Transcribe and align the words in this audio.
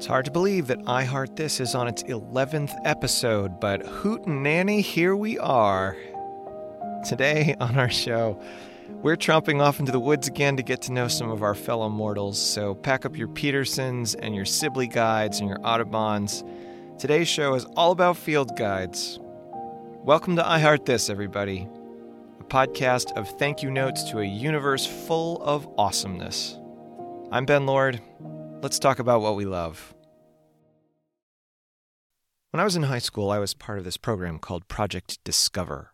It's 0.00 0.06
hard 0.06 0.24
to 0.24 0.30
believe 0.30 0.68
that 0.68 0.80
I 0.86 1.04
Heart 1.04 1.36
This 1.36 1.60
is 1.60 1.74
on 1.74 1.86
its 1.86 2.02
11th 2.04 2.74
episode, 2.86 3.60
but 3.60 3.84
hoot 3.84 4.24
and 4.24 4.42
nanny, 4.42 4.80
here 4.80 5.14
we 5.14 5.38
are. 5.38 5.94
Today 7.06 7.54
on 7.60 7.76
our 7.76 7.90
show, 7.90 8.42
we're 8.88 9.18
tromping 9.18 9.60
off 9.60 9.78
into 9.78 9.92
the 9.92 10.00
woods 10.00 10.26
again 10.26 10.56
to 10.56 10.62
get 10.62 10.80
to 10.80 10.92
know 10.92 11.06
some 11.06 11.30
of 11.30 11.42
our 11.42 11.54
fellow 11.54 11.90
mortals, 11.90 12.38
so 12.40 12.74
pack 12.74 13.04
up 13.04 13.14
your 13.14 13.28
Petersons 13.28 14.14
and 14.14 14.34
your 14.34 14.46
Sibley 14.46 14.86
guides 14.86 15.38
and 15.38 15.50
your 15.50 15.60
Audubons. 15.62 16.44
Today's 16.98 17.28
show 17.28 17.52
is 17.52 17.66
all 17.76 17.92
about 17.92 18.16
field 18.16 18.56
guides. 18.56 19.18
Welcome 19.22 20.34
to 20.36 20.48
I 20.48 20.60
Heart 20.60 20.86
This, 20.86 21.10
everybody, 21.10 21.68
a 22.40 22.44
podcast 22.44 23.12
of 23.18 23.28
thank 23.38 23.62
you 23.62 23.70
notes 23.70 24.04
to 24.04 24.20
a 24.20 24.24
universe 24.24 24.86
full 24.86 25.42
of 25.42 25.68
awesomeness. 25.76 26.58
I'm 27.30 27.44
Ben 27.44 27.66
Lord. 27.66 28.00
Let's 28.62 28.78
talk 28.78 28.98
about 28.98 29.22
what 29.22 29.36
we 29.36 29.46
love. 29.46 29.94
When 32.50 32.60
I 32.60 32.64
was 32.64 32.76
in 32.76 32.82
high 32.82 32.98
school, 32.98 33.30
I 33.30 33.38
was 33.38 33.54
part 33.54 33.78
of 33.78 33.86
this 33.86 33.96
program 33.96 34.38
called 34.38 34.68
Project 34.68 35.18
Discover. 35.24 35.92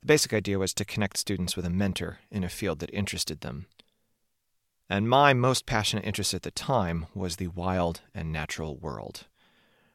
The 0.00 0.06
basic 0.06 0.32
idea 0.32 0.58
was 0.58 0.74
to 0.74 0.84
connect 0.84 1.18
students 1.18 1.54
with 1.54 1.64
a 1.64 1.70
mentor 1.70 2.18
in 2.32 2.42
a 2.42 2.48
field 2.48 2.80
that 2.80 2.92
interested 2.92 3.42
them. 3.42 3.66
And 4.90 5.08
my 5.08 5.34
most 5.34 5.64
passionate 5.64 6.04
interest 6.04 6.34
at 6.34 6.42
the 6.42 6.50
time 6.50 7.06
was 7.14 7.36
the 7.36 7.46
wild 7.46 8.00
and 8.12 8.32
natural 8.32 8.76
world. 8.76 9.28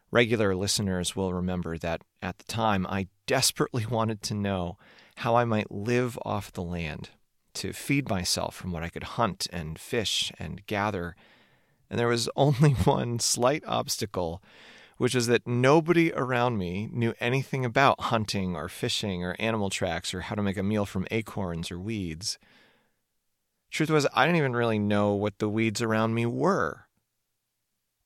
Regular 0.10 0.56
listeners 0.56 1.18
will 1.18 1.34
remember 1.34 1.78
that 1.80 2.02
at 2.22 2.38
the 2.38 2.46
time 2.46 2.88
I 2.88 3.08
desperately 3.26 3.86
wanted 3.90 4.22
to 4.22 4.34
know 4.34 4.78
how 5.18 5.36
I 5.36 5.44
might 5.44 5.70
live 5.70 6.18
off 6.24 6.54
the 6.54 6.64
land, 6.64 7.10
to 7.56 7.74
feed 7.74 8.08
myself 8.08 8.56
from 8.56 8.72
what 8.72 8.84
I 8.84 8.90
could 8.90 9.04
hunt 9.04 9.48
and 9.52 9.78
fish 9.78 10.32
and 10.40 10.66
gather 10.66 11.18
and 11.90 12.00
there 12.00 12.08
was 12.08 12.30
only 12.36 12.72
one 12.72 13.20
slight 13.20 13.64
obstacle, 13.66 14.42
which 14.98 15.16
was 15.16 15.28
that 15.28 15.48
nobody 15.48 16.12
around 16.14 16.58
me 16.58 16.90
knew 16.92 17.14
anything 17.20 17.64
about 17.64 18.02
hunting 18.02 18.56
or 18.56 18.68
fishing 18.68 19.24
or 19.24 19.36
animal 19.40 19.70
tracks 19.70 20.14
or 20.14 20.22
how 20.22 20.36
to 20.36 20.44
make 20.44 20.58
a 20.58 20.64
meal 20.64 20.86
from 20.86 21.08
acorns 21.12 21.72
or 21.72 21.80
weeds. 21.80 22.38
Truth 23.70 23.90
was, 23.90 24.08
I 24.14 24.26
didn't 24.26 24.38
even 24.38 24.56
really 24.56 24.80
know 24.80 25.14
what 25.14 25.40
the 25.40 25.50
weeds 25.50 25.82
around 25.82 26.14
me 26.14 26.26
were. 26.26 26.88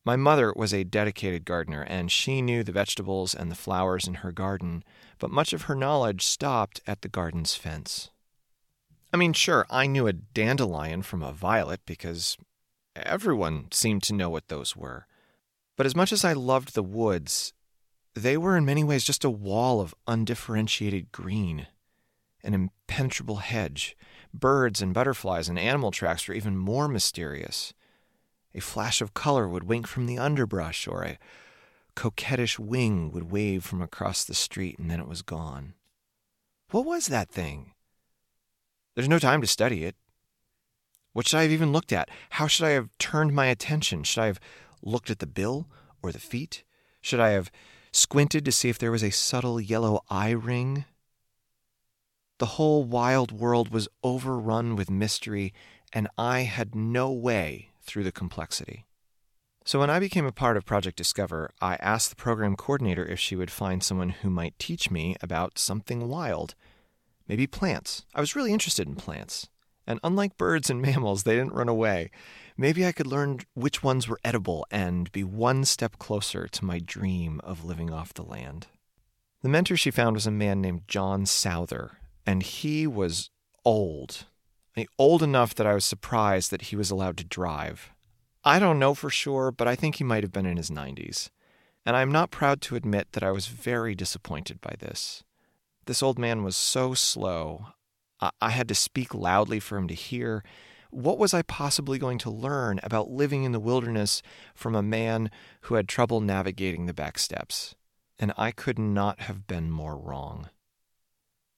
My 0.04 0.16
mother 0.16 0.52
was 0.56 0.74
a 0.74 0.84
dedicated 0.84 1.46
gardener, 1.46 1.84
and 1.84 2.12
she 2.12 2.42
knew 2.42 2.64
the 2.64 2.72
vegetables 2.72 3.36
and 3.36 3.52
the 3.52 3.56
flowers 3.56 4.08
in 4.08 4.16
her 4.16 4.32
garden, 4.32 4.84
but 5.20 5.30
much 5.30 5.54
of 5.54 5.64
her 5.64 5.76
knowledge 5.76 6.26
stopped 6.26 6.82
at 6.88 7.04
the 7.04 7.08
garden's 7.08 7.54
fence. 7.54 8.09
I 9.14 9.18
mean, 9.18 9.34
sure, 9.34 9.68
I 9.70 9.86
knew 9.86 10.08
a 10.08 10.14
dandelion 10.14 11.04
from 11.04 11.22
a 11.22 11.32
violet 11.32 11.82
because 11.86 12.38
Everyone 12.95 13.67
seemed 13.72 14.03
to 14.03 14.14
know 14.14 14.30
what 14.30 14.47
those 14.47 14.75
were. 14.75 15.08
But 15.78 15.86
as 15.86 15.95
much 15.95 16.11
as 16.11 16.25
I 16.25 16.34
loved 16.34 16.73
the 16.73 16.84
woods, 16.84 17.53
they 18.14 18.38
were 18.38 18.58
in 18.58 18.66
many 18.66 18.84
ways 18.84 19.03
just 19.03 19.23
a 19.23 19.30
wall 19.30 19.80
of 19.80 19.95
undifferentiated 20.08 21.12
green, 21.12 21.67
an 22.44 22.53
impenetrable 22.53 23.38
hedge. 23.38 23.95
Birds 24.34 24.81
and 24.81 24.94
butterflies 24.94 25.50
and 25.50 25.58
animal 25.58 25.92
tracks 25.92 26.28
were 26.28 26.34
even 26.34 26.58
more 26.58 26.88
mysterious. 26.88 27.73
A 28.53 28.59
flash 28.59 29.02
of 29.02 29.14
color 29.14 29.47
would 29.47 29.64
wink 29.64 29.88
from 29.88 30.06
the 30.06 30.17
underbrush, 30.17 30.88
or 30.88 31.03
a 31.03 31.19
coquettish 31.95 32.59
wing 32.59 33.12
would 33.12 33.31
wave 33.31 33.64
from 33.64 33.81
across 33.81 34.23
the 34.25 34.34
street, 34.34 34.78
and 34.78 34.92
then 34.92 35.00
it 35.00 35.08
was 35.08 35.22
gone. 35.22 35.73
What 36.72 36.86
was 36.86 37.08
that 37.08 37.30
thing? 37.30 37.73
There's 38.95 39.09
no 39.09 39.19
time 39.19 39.42
to 39.42 39.47
study 39.47 39.86
it. 39.86 39.95
What 41.14 41.28
should 41.28 41.38
I 41.38 41.44
have 41.44 41.52
even 41.52 41.72
looked 41.72 41.92
at? 41.92 42.09
How 42.31 42.48
should 42.48 42.66
I 42.66 42.72
have 42.72 42.90
turned 42.98 43.34
my 43.34 43.48
attention? 43.48 44.04
Should 44.04 44.22
I 44.22 44.28
have 44.28 44.40
looked 44.81 45.09
at 45.09 45.20
the 45.20 45.28
bill 45.28 45.68
or 46.02 46.12
the 46.12 46.20
feet? 46.20 46.64
Should 47.02 47.20
I 47.20 47.31
have 47.31 47.52
squinted 47.92 48.45
to 48.45 48.52
see 48.52 48.70
if 48.70 48.80
there 48.80 48.92
was 48.92 49.03
a 49.03 49.12
subtle 49.12 49.59
yellow 49.59 50.02
eye 50.09 50.31
ring? 50.31 50.86
The 52.40 52.58
whole 52.58 52.84
wild 52.84 53.31
world 53.31 53.69
was 53.69 53.88
overrun 54.03 54.75
with 54.75 54.90
mystery, 54.90 55.53
and 55.94 56.08
I 56.18 56.41
had 56.41 56.74
no 56.74 57.12
way 57.12 57.69
through 57.81 58.03
the 58.03 58.12
complexity. 58.12 58.86
So, 59.63 59.80
when 59.80 59.91
I 59.91 60.00
became 60.00 60.25
a 60.25 60.31
part 60.31 60.57
of 60.57 60.66
Project 60.66 60.97
Discover, 60.97 61.52
I 61.62 61.75
asked 61.75 62.09
the 62.09 62.16
program 62.16 62.56
coordinator 62.56 63.06
if 63.06 63.19
she 63.19 63.36
would 63.36 63.52
find 63.52 63.84
someone 63.84 64.09
who 64.09 64.30
might 64.31 64.57
teach 64.57 64.90
me 64.90 65.16
about 65.22 65.59
something 65.59 66.07
wild. 66.07 66.56
Maybe 67.28 67.46
plants. 67.46 68.06
I 68.16 68.22
was 68.22 68.36
really 68.36 68.53
interested 68.53 68.88
in 68.88 68.96
plants. 68.96 69.50
And 69.86 70.00
unlike 70.03 70.38
birds 70.38 70.69
and 70.69 70.81
mammals, 70.81 71.24
they 71.24 71.36
didn't 71.36 71.53
run 71.53 71.69
away. 71.69 72.12
Maybe 72.58 72.86
I 72.86 72.92
could 72.92 73.08
learn 73.08 73.40
which 73.53 73.84
ones 73.84 74.08
were 74.08 74.19
edible 74.24 74.66
and 74.69 75.12
be 75.12 75.24
one 75.24 75.66
step 75.66 75.97
closer 75.97 76.47
to 76.47 76.66
my 76.66 76.80
dream 76.80 77.42
of 77.44 77.66
living 77.66 77.92
off 77.92 78.14
the 78.14 78.24
land. 78.24 78.68
The 79.42 79.50
mentor 79.50 79.75
she 79.75 79.90
found 79.90 80.16
was 80.16 80.28
a 80.28 80.31
man 80.31 80.62
named 80.62 80.88
John 80.88 81.25
Souther, 81.25 81.97
and 82.25 82.44
he 82.44 82.86
was 82.86 83.31
old. 83.66 84.25
Old 84.97 85.24
enough 85.24 85.56
that 85.56 85.68
I 85.68 85.74
was 85.74 85.86
surprised 85.86 86.52
that 86.52 86.63
he 86.63 86.75
was 86.75 86.92
allowed 86.92 87.18
to 87.18 87.24
drive. 87.24 87.92
I 88.44 88.59
don't 88.59 88.80
know 88.80 88.94
for 88.94 89.09
sure, 89.09 89.52
but 89.52 89.68
I 89.68 89.75
think 89.75 89.96
he 89.96 90.03
might 90.03 90.24
have 90.24 90.31
been 90.31 90.46
in 90.46 90.58
his 90.58 90.69
90s. 90.69 91.30
And 91.86 91.96
I'm 91.96 92.12
not 92.12 92.31
proud 92.31 92.62
to 92.62 92.75
admit 92.75 93.12
that 93.13 93.24
I 93.24 93.31
was 93.31 93.48
very 93.48 93.96
disappointed 93.96 94.62
by 94.62 94.75
this. 94.80 95.24
This 95.86 96.03
old 96.03 96.19
man 96.19 96.44
was 96.44 96.56
so 96.56 96.94
slow, 96.94 97.68
I 98.22 98.50
had 98.50 98.68
to 98.68 98.76
speak 98.76 99.14
loudly 99.14 99.59
for 99.59 99.78
him 99.78 99.88
to 99.88 99.94
hear. 99.94 100.44
What 100.92 101.18
was 101.18 101.34
I 101.34 101.42
possibly 101.42 101.98
going 101.98 102.18
to 102.20 102.30
learn 102.30 102.80
about 102.84 103.09
living 103.09 103.44
in 103.44 103.52
the 103.52 103.59
wilderness 103.59 104.22
from 104.54 104.76
a 104.76 104.84
man 104.84 105.32
who 105.62 105.76
had 105.76 105.88
trouble 105.88 106.22
navigating 106.22 106.86
the 106.86 106.94
back 106.94 107.18
steps? 107.18 107.76
And 108.20 108.34
I 108.38 108.52
could 108.52 108.78
not 108.78 109.22
have 109.22 109.48
been 109.48 109.72
more 109.72 109.98
wrong. 109.98 110.50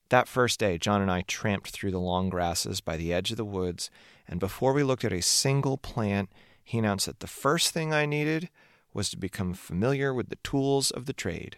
That 0.09 0.27
first 0.27 0.59
day, 0.59 0.77
John 0.77 1.01
and 1.01 1.09
I 1.09 1.21
tramped 1.21 1.71
through 1.71 1.91
the 1.91 1.99
long 1.99 2.29
grasses 2.29 2.79
by 2.79 2.97
the 2.97 3.11
edge 3.11 3.31
of 3.31 3.37
the 3.37 3.43
woods, 3.43 3.89
and 4.27 4.39
before 4.39 4.71
we 4.71 4.83
looked 4.83 5.03
at 5.03 5.11
a 5.11 5.21
single 5.21 5.77
plant, 5.77 6.29
he 6.63 6.77
announced 6.77 7.07
that 7.07 7.19
the 7.19 7.27
first 7.27 7.71
thing 7.71 7.93
I 7.93 8.05
needed 8.05 8.49
was 8.93 9.09
to 9.09 9.17
become 9.17 9.55
familiar 9.55 10.13
with 10.13 10.29
the 10.29 10.37
tools 10.37 10.91
of 10.91 11.07
the 11.07 11.13
trade. 11.13 11.57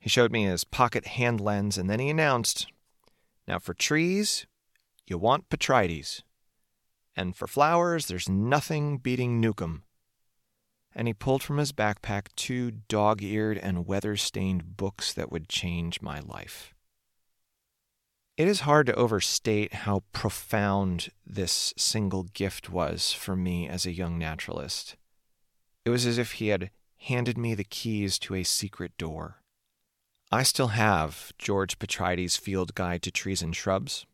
He 0.00 0.08
showed 0.08 0.32
me 0.32 0.44
his 0.44 0.64
pocket 0.64 1.06
hand 1.06 1.40
lens, 1.40 1.76
and 1.76 1.90
then 1.90 2.00
he 2.00 2.08
announced, 2.08 2.66
now, 3.50 3.58
for 3.58 3.74
trees, 3.74 4.46
you 5.08 5.18
want 5.18 5.48
Petrides. 5.48 6.22
And 7.16 7.34
for 7.34 7.48
flowers, 7.48 8.06
there's 8.06 8.28
nothing 8.28 8.98
beating 8.98 9.40
Newcomb. 9.40 9.82
And 10.94 11.08
he 11.08 11.14
pulled 11.14 11.42
from 11.42 11.58
his 11.58 11.72
backpack 11.72 12.28
two 12.36 12.70
dog 12.70 13.24
eared 13.24 13.58
and 13.58 13.88
weather 13.88 14.16
stained 14.16 14.76
books 14.76 15.12
that 15.14 15.32
would 15.32 15.48
change 15.48 16.00
my 16.00 16.20
life. 16.20 16.74
It 18.36 18.46
is 18.46 18.60
hard 18.60 18.86
to 18.86 18.94
overstate 18.94 19.74
how 19.74 20.04
profound 20.12 21.08
this 21.26 21.74
single 21.76 22.22
gift 22.22 22.70
was 22.70 23.12
for 23.12 23.34
me 23.34 23.68
as 23.68 23.84
a 23.84 23.92
young 23.92 24.16
naturalist. 24.16 24.94
It 25.84 25.90
was 25.90 26.06
as 26.06 26.18
if 26.18 26.34
he 26.34 26.48
had 26.48 26.70
handed 26.98 27.36
me 27.36 27.56
the 27.56 27.64
keys 27.64 28.16
to 28.20 28.36
a 28.36 28.44
secret 28.44 28.96
door. 28.96 29.42
I 30.32 30.44
still 30.44 30.68
have 30.68 31.32
George 31.38 31.80
Petrides' 31.80 32.36
Field 32.36 32.76
Guide 32.76 33.02
to 33.02 33.10
Trees 33.10 33.42
and 33.42 33.54
Shrubs. 33.54 34.06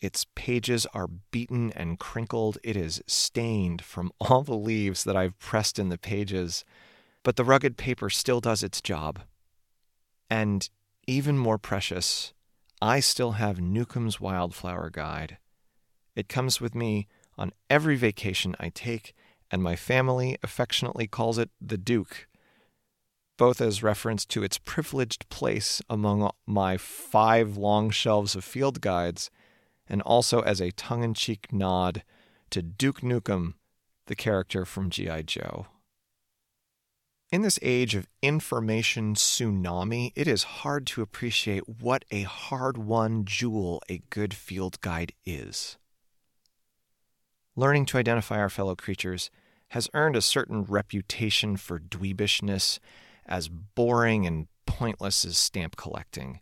Its 0.00 0.26
pages 0.34 0.86
are 0.92 1.06
beaten 1.06 1.72
and 1.74 2.00
crinkled. 2.00 2.58
It 2.64 2.76
is 2.76 3.00
stained 3.06 3.82
from 3.82 4.10
all 4.20 4.42
the 4.42 4.56
leaves 4.56 5.04
that 5.04 5.16
I've 5.16 5.38
pressed 5.38 5.78
in 5.78 5.88
the 5.88 5.98
pages, 5.98 6.64
but 7.22 7.36
the 7.36 7.44
rugged 7.44 7.76
paper 7.76 8.10
still 8.10 8.40
does 8.40 8.64
its 8.64 8.80
job. 8.80 9.20
And 10.28 10.68
even 11.06 11.38
more 11.38 11.58
precious, 11.58 12.34
I 12.82 12.98
still 12.98 13.32
have 13.32 13.60
Newcomb's 13.60 14.20
Wildflower 14.20 14.90
Guide. 14.90 15.38
It 16.16 16.28
comes 16.28 16.60
with 16.60 16.74
me 16.74 17.06
on 17.38 17.52
every 17.70 17.94
vacation 17.94 18.56
I 18.58 18.70
take, 18.70 19.14
and 19.52 19.62
my 19.62 19.76
family 19.76 20.38
affectionately 20.42 21.06
calls 21.06 21.38
it 21.38 21.50
the 21.60 21.78
Duke 21.78 22.26
both 23.36 23.60
as 23.60 23.82
reference 23.82 24.24
to 24.26 24.42
its 24.42 24.58
privileged 24.58 25.28
place 25.28 25.82
among 25.88 26.30
my 26.46 26.76
five 26.76 27.56
long 27.56 27.90
shelves 27.90 28.34
of 28.34 28.44
field 28.44 28.80
guides, 28.80 29.30
and 29.88 30.02
also 30.02 30.40
as 30.40 30.60
a 30.60 30.72
tongue 30.72 31.04
in 31.04 31.14
cheek 31.14 31.52
nod 31.52 32.02
to 32.50 32.62
Duke 32.62 33.00
Nukem, 33.00 33.54
the 34.06 34.16
character 34.16 34.64
from 34.64 34.90
G.I. 34.90 35.22
Joe. 35.22 35.66
In 37.32 37.42
this 37.42 37.58
age 37.60 37.96
of 37.96 38.06
information 38.22 39.14
tsunami, 39.14 40.12
it 40.14 40.28
is 40.28 40.44
hard 40.44 40.86
to 40.86 41.02
appreciate 41.02 41.68
what 41.68 42.04
a 42.12 42.22
hard 42.22 42.78
won 42.78 43.24
jewel 43.24 43.82
a 43.88 44.02
good 44.10 44.32
field 44.32 44.80
guide 44.80 45.12
is. 45.24 45.76
Learning 47.56 47.84
to 47.86 47.98
identify 47.98 48.38
our 48.38 48.48
fellow 48.48 48.76
creatures 48.76 49.30
has 49.70 49.90
earned 49.92 50.14
a 50.14 50.22
certain 50.22 50.62
reputation 50.62 51.56
for 51.56 51.80
dweebishness 51.80 52.78
as 53.26 53.48
boring 53.48 54.26
and 54.26 54.48
pointless 54.66 55.24
as 55.24 55.38
stamp 55.38 55.76
collecting. 55.76 56.40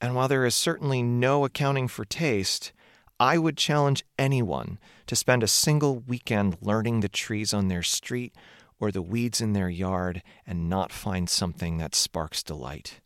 And 0.00 0.14
while 0.14 0.28
there 0.28 0.44
is 0.44 0.54
certainly 0.54 1.02
no 1.02 1.44
accounting 1.44 1.88
for 1.88 2.04
taste, 2.04 2.72
I 3.18 3.38
would 3.38 3.56
challenge 3.56 4.04
anyone 4.18 4.78
to 5.06 5.16
spend 5.16 5.42
a 5.42 5.48
single 5.48 6.00
weekend 6.00 6.58
learning 6.60 7.00
the 7.00 7.08
trees 7.08 7.54
on 7.54 7.68
their 7.68 7.82
street 7.82 8.34
or 8.80 8.90
the 8.90 9.02
weeds 9.02 9.40
in 9.40 9.52
their 9.52 9.70
yard 9.70 10.22
and 10.46 10.68
not 10.68 10.92
find 10.92 11.30
something 11.30 11.78
that 11.78 11.94
sparks 11.94 12.42
delight. 12.42 13.00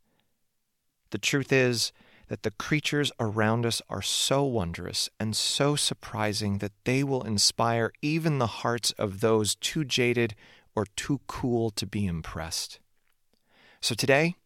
The 1.11 1.19
truth 1.19 1.53
is 1.53 1.93
that 2.29 2.43
the 2.43 2.51
creatures 2.51 3.13
around 3.19 3.65
us 3.65 3.81
are 3.89 4.03
so 4.03 4.45
wondrous 4.45 5.09
and 5.19 5.37
so 5.37 5.77
surprising 5.77 6.59
that 6.59 6.73
they 6.85 7.03
will 7.03 7.23
inspire 7.23 7.93
even 8.03 8.39
the 8.39 8.47
hearts 8.47 8.93
of 8.93 9.21
those 9.21 9.55
too 9.55 9.85
jaded 9.85 10.35
or 10.79 10.87
too 10.95 11.21
cool 11.27 11.71
to 11.71 11.85
be 11.85 12.07
impressed. 12.07 12.79
So 13.81 13.97
today, 13.97 14.37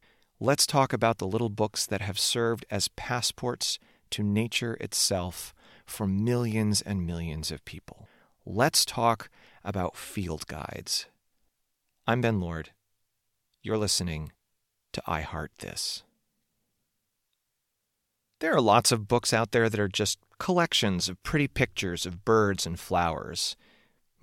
let's 0.41 0.67
talk 0.67 0.95
about 0.95 1.19
the 1.19 1.27
little 1.27 1.51
books 1.51 1.85
that 1.85 2.01
have 2.01 2.19
served 2.19 2.65
as 2.71 2.89
passports 2.89 3.79
to 4.13 4.23
nature 4.23 4.79
itself 4.81 5.53
for 5.85 6.07
millions 6.07 6.81
and 6.81 7.07
millions 7.07 7.51
of 7.51 7.63
people. 7.67 8.09
Let's 8.47 8.87
talk 8.87 9.29
about 9.63 9.95
field 9.95 10.47
guides. 10.47 11.05
I'm 12.07 12.23
Ben 12.23 12.41
Lord. 12.41 12.71
You're 13.63 13.77
listening 13.77 14.33
to 14.95 15.03
I 15.07 15.21
Heart 15.21 15.53
This. 15.59 16.03
There 18.41 18.55
are 18.55 18.61
lots 18.63 18.91
of 18.91 19.07
books 19.07 19.35
out 19.35 19.53
there 19.53 19.69
that 19.69 19.79
are 19.79 19.87
just 19.87 20.19
collections 20.39 21.11
of 21.11 21.23
pretty 21.23 21.47
pictures 21.47 22.07
of 22.07 22.25
birds 22.25 22.65
and 22.65 22.81
flowers, 22.81 23.55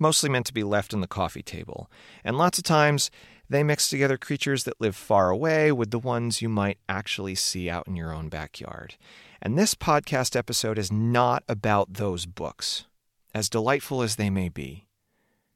mostly 0.00 0.30
meant 0.30 0.46
to 0.46 0.54
be 0.54 0.64
left 0.64 0.92
on 0.94 1.00
the 1.00 1.06
coffee 1.06 1.42
table. 1.42 1.90
And 2.24 2.36
lots 2.36 2.58
of 2.58 2.64
times, 2.64 3.10
they 3.48 3.62
mix 3.62 3.88
together 3.88 4.16
creatures 4.16 4.64
that 4.64 4.80
live 4.80 4.96
far 4.96 5.30
away 5.30 5.70
with 5.72 5.90
the 5.90 5.98
ones 5.98 6.40
you 6.40 6.48
might 6.48 6.78
actually 6.88 7.34
see 7.34 7.68
out 7.68 7.86
in 7.86 7.96
your 7.96 8.12
own 8.12 8.28
backyard. 8.28 8.94
And 9.42 9.58
this 9.58 9.74
podcast 9.74 10.36
episode 10.36 10.78
is 10.78 10.92
not 10.92 11.42
about 11.48 11.94
those 11.94 12.26
books, 12.26 12.86
as 13.34 13.48
delightful 13.48 14.02
as 14.02 14.16
they 14.16 14.30
may 14.30 14.48
be. 14.48 14.86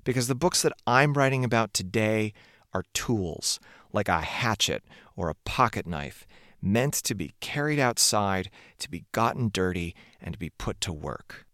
Because 0.03 0.27
the 0.27 0.35
books 0.35 0.61
that 0.63 0.73
I'm 0.87 1.15
writing 1.15 1.45
about 1.45 1.73
today 1.73 2.33
are 2.73 2.85
tools, 2.93 3.61
like 3.93 4.09
a 4.09 4.21
hatchet 4.21 4.83
or 5.17 5.31
a 5.31 5.37
pocket 5.45 5.87
knife, 5.87 6.27
meant 6.61 6.95
to 6.95 7.15
be 7.15 7.35
carried 7.41 7.79
outside, 7.79 8.51
to 8.79 8.91
be 8.91 9.05
gotten 9.13 9.51
dirty, 9.53 9.95
and 10.21 10.33
to 10.33 10.39
be 10.39 10.51
put 10.51 10.81
to 10.81 10.93
work. 10.93 11.47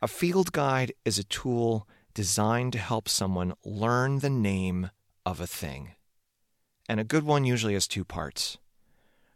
A 0.00 0.08
field 0.08 0.52
guide 0.52 0.92
is 1.04 1.18
a 1.18 1.24
tool 1.24 1.88
designed 2.14 2.72
to 2.72 2.78
help 2.78 3.08
someone 3.08 3.54
learn 3.64 4.18
the 4.18 4.30
name 4.30 4.90
of 5.24 5.40
a 5.40 5.46
thing. 5.46 5.92
And 6.88 6.98
a 6.98 7.04
good 7.04 7.24
one 7.24 7.44
usually 7.44 7.74
has 7.74 7.86
two 7.86 8.04
parts. 8.04 8.58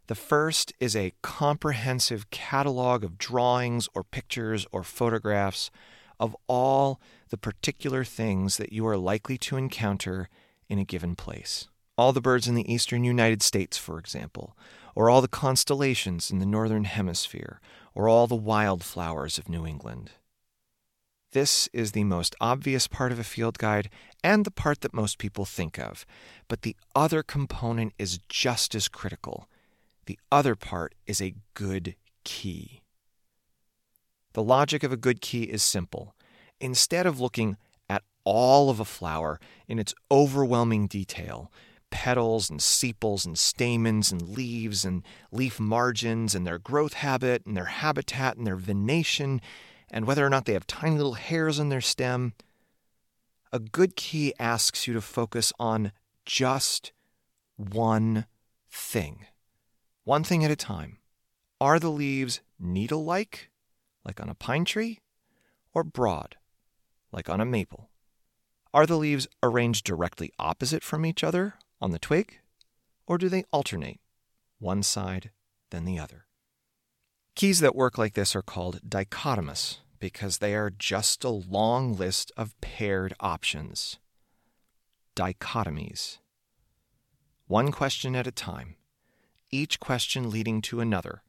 The 0.06 0.14
first 0.14 0.72
is 0.80 0.94
a 0.94 1.14
comprehensive 1.22 2.30
catalog 2.30 3.04
of 3.04 3.16
drawings 3.16 3.88
or 3.94 4.04
pictures 4.04 4.66
or 4.70 4.82
photographs 4.82 5.70
of 6.20 6.36
all 6.46 7.00
the 7.30 7.38
particular 7.38 8.04
things 8.04 8.56
that 8.58 8.72
you 8.72 8.86
are 8.86 8.96
likely 8.96 9.38
to 9.38 9.56
encounter 9.56 10.28
in 10.68 10.78
a 10.78 10.84
given 10.84 11.14
place. 11.14 11.68
All 11.96 12.12
the 12.12 12.20
birds 12.20 12.48
in 12.48 12.54
the 12.54 12.70
eastern 12.72 13.04
United 13.04 13.42
States, 13.42 13.78
for 13.78 13.98
example, 13.98 14.56
or 14.94 15.08
all 15.08 15.22
the 15.22 15.28
constellations 15.28 16.30
in 16.30 16.38
the 16.38 16.46
northern 16.46 16.84
hemisphere, 16.84 17.60
or 17.94 18.08
all 18.08 18.26
the 18.26 18.34
wildflowers 18.34 19.38
of 19.38 19.48
New 19.48 19.66
England. 19.66 20.10
This 21.34 21.68
is 21.72 21.90
the 21.90 22.04
most 22.04 22.36
obvious 22.40 22.86
part 22.86 23.10
of 23.10 23.18
a 23.18 23.24
field 23.24 23.58
guide 23.58 23.90
and 24.22 24.44
the 24.44 24.52
part 24.52 24.82
that 24.82 24.94
most 24.94 25.18
people 25.18 25.44
think 25.44 25.80
of, 25.80 26.06
but 26.46 26.62
the 26.62 26.76
other 26.94 27.24
component 27.24 27.92
is 27.98 28.20
just 28.28 28.72
as 28.76 28.86
critical. 28.86 29.48
The 30.06 30.16
other 30.30 30.54
part 30.54 30.94
is 31.08 31.20
a 31.20 31.34
good 31.54 31.96
key. 32.22 32.82
The 34.34 34.44
logic 34.44 34.84
of 34.84 34.92
a 34.92 34.96
good 34.96 35.20
key 35.20 35.42
is 35.42 35.64
simple. 35.64 36.14
Instead 36.60 37.04
of 37.04 37.18
looking 37.18 37.56
at 37.90 38.04
all 38.22 38.70
of 38.70 38.78
a 38.78 38.84
flower 38.84 39.40
in 39.66 39.80
its 39.80 39.92
overwhelming 40.12 40.86
detail, 40.86 41.50
petals 41.90 42.48
and 42.48 42.62
sepals 42.62 43.26
and 43.26 43.36
stamens 43.36 44.12
and 44.12 44.22
leaves 44.22 44.84
and 44.84 45.02
leaf 45.32 45.58
margins 45.58 46.36
and 46.36 46.46
their 46.46 46.60
growth 46.60 46.92
habit 46.92 47.44
and 47.44 47.56
their 47.56 47.64
habitat 47.64 48.36
and 48.36 48.46
their 48.46 48.54
venation 48.54 49.40
and 49.94 50.08
whether 50.08 50.26
or 50.26 50.28
not 50.28 50.44
they 50.44 50.54
have 50.54 50.66
tiny 50.66 50.96
little 50.96 51.14
hairs 51.14 51.60
on 51.60 51.68
their 51.68 51.80
stem. 51.80 52.32
A 53.52 53.60
good 53.60 53.94
key 53.94 54.34
asks 54.40 54.88
you 54.88 54.92
to 54.92 55.00
focus 55.00 55.52
on 55.56 55.92
just 56.26 56.92
one 57.56 58.26
thing, 58.68 59.26
one 60.02 60.24
thing 60.24 60.44
at 60.44 60.50
a 60.50 60.56
time. 60.56 60.98
Are 61.60 61.78
the 61.78 61.92
leaves 61.92 62.40
needle 62.58 63.04
like, 63.04 63.50
like 64.04 64.20
on 64.20 64.28
a 64.28 64.34
pine 64.34 64.64
tree, 64.64 64.98
or 65.72 65.84
broad, 65.84 66.34
like 67.12 67.30
on 67.30 67.40
a 67.40 67.44
maple? 67.44 67.88
Are 68.74 68.86
the 68.86 68.98
leaves 68.98 69.28
arranged 69.44 69.86
directly 69.86 70.32
opposite 70.40 70.82
from 70.82 71.06
each 71.06 71.22
other, 71.22 71.54
on 71.80 71.92
the 71.92 72.00
twig, 72.00 72.40
or 73.06 73.16
do 73.16 73.28
they 73.28 73.44
alternate, 73.52 74.00
one 74.58 74.82
side, 74.82 75.30
then 75.70 75.84
the 75.84 76.00
other? 76.00 76.26
Keys 77.36 77.60
that 77.60 77.76
work 77.76 77.96
like 77.96 78.14
this 78.14 78.34
are 78.34 78.42
called 78.42 78.80
dichotomous 78.88 79.78
because 80.04 80.36
they 80.36 80.54
are 80.54 80.68
just 80.68 81.24
a 81.24 81.30
long 81.30 81.96
list 81.96 82.30
of 82.36 82.60
paired 82.60 83.14
options. 83.20 83.98
Dichotomies. 85.16 86.18
One 87.46 87.72
question 87.72 88.14
at 88.14 88.26
a 88.26 88.30
time, 88.30 88.76
each 89.50 89.80
question 89.80 90.28
leading 90.28 90.60
to 90.60 90.80
another 90.80 91.22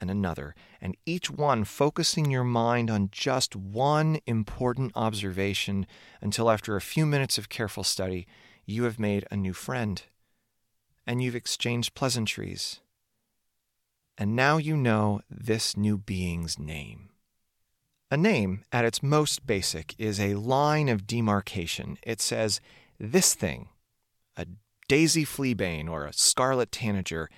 and 0.00 0.10
another, 0.10 0.54
and 0.80 0.96
each 1.04 1.30
one 1.30 1.64
focusing 1.64 2.30
your 2.30 2.44
mind 2.44 2.90
on 2.90 3.10
just 3.12 3.54
one 3.54 4.20
important 4.24 4.92
observation 4.94 5.86
until 6.22 6.50
after 6.50 6.76
a 6.76 6.80
few 6.80 7.04
minutes 7.04 7.36
of 7.36 7.50
careful 7.50 7.84
study, 7.84 8.26
you 8.64 8.84
have 8.84 8.98
made 8.98 9.26
a 9.30 9.36
new 9.36 9.52
friend, 9.52 10.02
and 11.06 11.22
you've 11.22 11.36
exchanged 11.36 11.92
pleasantries. 11.92 12.80
And 14.16 14.34
now 14.34 14.56
you 14.56 14.78
know 14.78 15.20
this 15.28 15.76
new 15.76 15.98
being's 15.98 16.58
name. 16.58 17.10
A 18.14 18.16
name, 18.16 18.62
at 18.70 18.84
its 18.84 19.02
most 19.02 19.44
basic, 19.44 19.96
is 19.98 20.20
a 20.20 20.36
line 20.36 20.88
of 20.88 21.04
demarcation. 21.04 21.98
It 22.04 22.20
says, 22.20 22.60
this 22.96 23.34
thing, 23.34 23.70
a 24.36 24.46
daisy 24.86 25.24
fleabane 25.24 25.90
or 25.90 26.06
a 26.06 26.12
scarlet 26.12 26.70
tanager, 26.70 27.28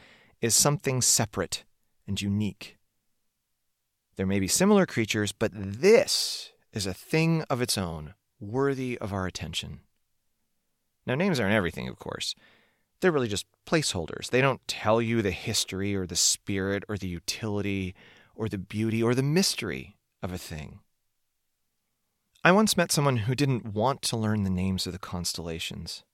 is 0.43 0.55
something 0.55 1.01
separate 1.01 1.65
and 2.07 2.21
unique. 2.21 2.77
There 4.17 4.27
may 4.27 4.39
be 4.39 4.49
similar 4.49 4.85
creatures, 4.85 5.33
but 5.33 5.51
this 5.55 6.53
is 6.75 6.87
a 6.87 6.93
thing 6.93 7.43
of 7.49 7.63
its 7.63 7.79
own, 7.79 8.13
worthy 8.39 8.99
of 8.99 9.15
our 9.15 9.27
attention. 9.27 9.81
Now, 11.07 11.15
names 11.15 11.41
aren't 11.41 11.55
everything, 11.55 11.89
of 11.89 11.99
course. 11.99 12.35
They're 13.01 13.13
really 13.13 13.29
just 13.29 13.47
placeholders. 13.67 14.29
They 14.29 14.43
don't 14.43 14.69
tell 14.69 15.01
you 15.01 15.23
the 15.23 15.31
history 15.31 15.97
or 15.97 16.07
the 16.07 16.17
spirit 16.17 16.85
or 16.87 16.99
the 16.99 17.09
utility 17.09 17.95
or 18.35 18.51
the 18.51 18.59
beauty 18.59 19.03
or 19.03 19.15
the 19.15 19.23
mystery 19.23 19.96
of 20.27 20.33
a 20.33 20.39
thing. 20.39 20.81
I 22.45 22.53
once 22.53 22.77
met 22.77 22.93
someone 22.93 23.19
who 23.19 23.35
didn't 23.35 23.75
want 23.75 24.03
to 24.03 24.17
learn 24.17 24.43
the 24.43 24.51
names 24.51 24.87
of 24.87 24.93
the 24.93 24.99
constellations. 24.99 26.05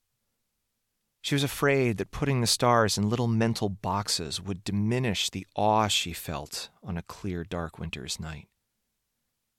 She 1.21 1.35
was 1.35 1.43
afraid 1.43 1.97
that 1.97 2.11
putting 2.11 2.39
the 2.39 2.47
stars 2.47 2.97
in 2.97 3.09
little 3.09 3.27
mental 3.27 3.69
boxes 3.69 4.39
would 4.39 4.63
diminish 4.63 5.29
the 5.29 5.47
awe 5.55 5.87
she 5.87 6.13
felt 6.13 6.69
on 6.83 6.95
a 6.95 7.01
clear, 7.01 7.43
dark 7.43 7.79
winter's 7.79 8.19
night. 8.19 8.47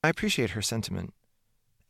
I 0.02 0.08
appreciate 0.08 0.50
her 0.50 0.62
sentiment, 0.62 1.14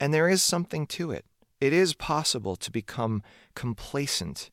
and 0.01 0.15
there 0.15 0.29
is 0.29 0.43
something 0.43 0.87
to 0.89 1.11
it. 1.11 1.27
It 1.61 1.73
is 1.73 1.93
possible 1.93 2.57
to 2.57 2.71
become 2.71 3.23
complacent 3.55 4.51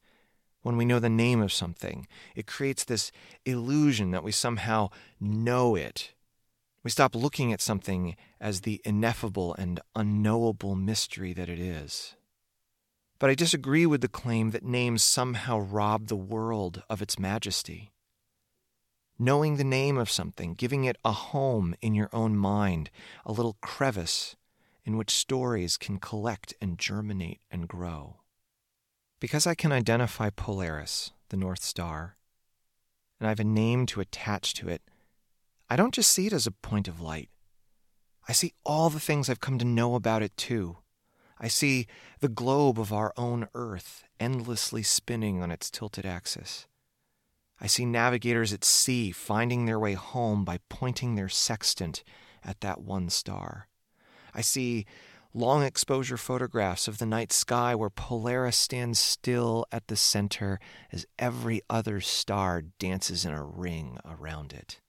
when 0.64 0.76
we 0.76 0.86
know 0.86 1.00
the 1.00 1.10
name 1.10 1.42
of 1.42 1.54
something. 1.54 2.08
It 2.36 2.46
creates 2.46 2.84
this 2.84 3.12
illusion 3.46 4.12
that 4.12 4.24
we 4.24 4.32
somehow 4.32 4.90
know 5.20 5.76
it. 5.76 6.14
We 6.84 6.90
stop 6.90 7.16
looking 7.16 7.54
at 7.54 7.62
something 7.62 8.16
as 8.40 8.62
the 8.62 8.82
ineffable 8.84 9.54
and 9.54 9.80
unknowable 9.96 10.76
mystery 10.76 11.34
that 11.34 11.50
it 11.50 11.60
is. 11.60 12.16
But 13.20 13.30
I 13.30 13.36
disagree 13.36 13.86
with 13.86 14.02
the 14.02 14.08
claim 14.08 14.50
that 14.50 14.64
names 14.64 15.04
somehow 15.04 15.60
rob 15.60 16.08
the 16.08 16.16
world 16.16 16.82
of 16.90 17.02
its 17.02 17.20
majesty. 17.20 17.92
Knowing 19.20 19.58
the 19.58 19.64
name 19.64 19.96
of 19.96 20.10
something, 20.10 20.56
giving 20.56 20.86
it 20.86 20.98
a 21.06 21.12
home 21.12 21.76
in 21.82 21.94
your 21.94 22.10
own 22.12 22.36
mind, 22.36 22.90
a 23.24 23.32
little 23.32 23.58
crevice 23.62 24.36
in 24.84 24.98
which 24.98 25.12
stories 25.12 25.78
can 25.78 26.00
collect 26.00 26.56
and 26.60 26.80
germinate 26.80 27.42
and 27.52 27.68
grow. 27.68 28.22
Because 29.20 29.46
I 29.46 29.54
can 29.54 29.72
identify 29.72 30.32
Polaris, 30.32 31.12
the 31.30 31.38
North 31.38 31.62
Star, 31.62 32.18
and 33.20 33.28
I 33.28 33.30
have 33.30 33.40
a 33.40 33.44
name 33.44 33.86
to 33.86 34.02
attach 34.02 34.56
to 34.56 34.68
it, 34.68 34.82
I 35.72 35.78
don't 35.78 35.94
just 35.94 36.12
see 36.12 36.28
it 36.28 36.34
as 36.34 36.46
a 36.46 36.52
point 36.52 36.90
of 36.90 37.00
light. 37.00 37.30
I 38.28 38.34
see 38.34 38.52
all 38.66 38.90
the 38.90 39.00
things 39.00 39.30
I've 39.30 39.40
come 39.40 39.58
to 39.58 39.64
know 39.64 39.96
about 39.96 40.22
it 40.22 40.36
too. 40.36 40.80
I 41.40 41.48
see 41.48 41.88
the 42.20 42.28
globe 42.28 42.78
of 42.78 42.92
our 42.92 43.14
own 43.16 43.48
Earth 43.56 44.04
endlessly 44.20 44.84
spinning 44.84 45.42
on 45.42 45.50
its 45.50 45.72
tilted 45.72 46.06
axis. 46.06 46.68
I 47.58 47.68
see 47.68 47.86
navigators 47.86 48.52
at 48.52 48.66
sea 48.66 49.14
finding 49.14 49.66
their 49.66 49.80
way 49.80 49.94
home 49.94 50.44
by 50.44 50.60
pointing 50.68 51.16
their 51.16 51.30
sextant 51.30 52.04
at 52.44 52.60
that 52.60 52.82
one 52.82 53.10
star. 53.10 53.70
I 54.34 54.42
see 54.42 54.86
long 55.34 55.64
exposure 55.64 56.18
photographs 56.18 56.90
of 56.90 56.98
the 56.98 57.06
night 57.06 57.32
sky 57.32 57.76
where 57.76 57.90
Polaris 57.90 58.58
stands 58.58 59.00
still 59.00 59.66
at 59.72 59.88
the 59.88 59.96
center 59.96 60.60
as 60.92 61.06
every 61.18 61.62
other 61.70 62.02
star 62.02 62.62
dances 62.62 63.24
in 63.24 63.32
a 63.32 63.42
ring 63.42 64.00
around 64.04 64.52
it. 64.52 64.81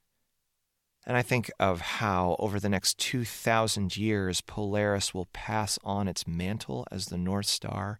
And 1.04 1.16
I 1.16 1.22
think 1.22 1.50
of 1.58 1.80
how, 1.80 2.36
over 2.38 2.60
the 2.60 2.68
next 2.68 2.98
2,000 2.98 3.96
years, 3.96 4.40
Polaris 4.40 5.12
will 5.12 5.26
pass 5.32 5.78
on 5.82 6.06
its 6.06 6.28
mantle 6.28 6.86
as 6.92 7.06
the 7.06 7.18
North 7.18 7.46
Star 7.46 7.98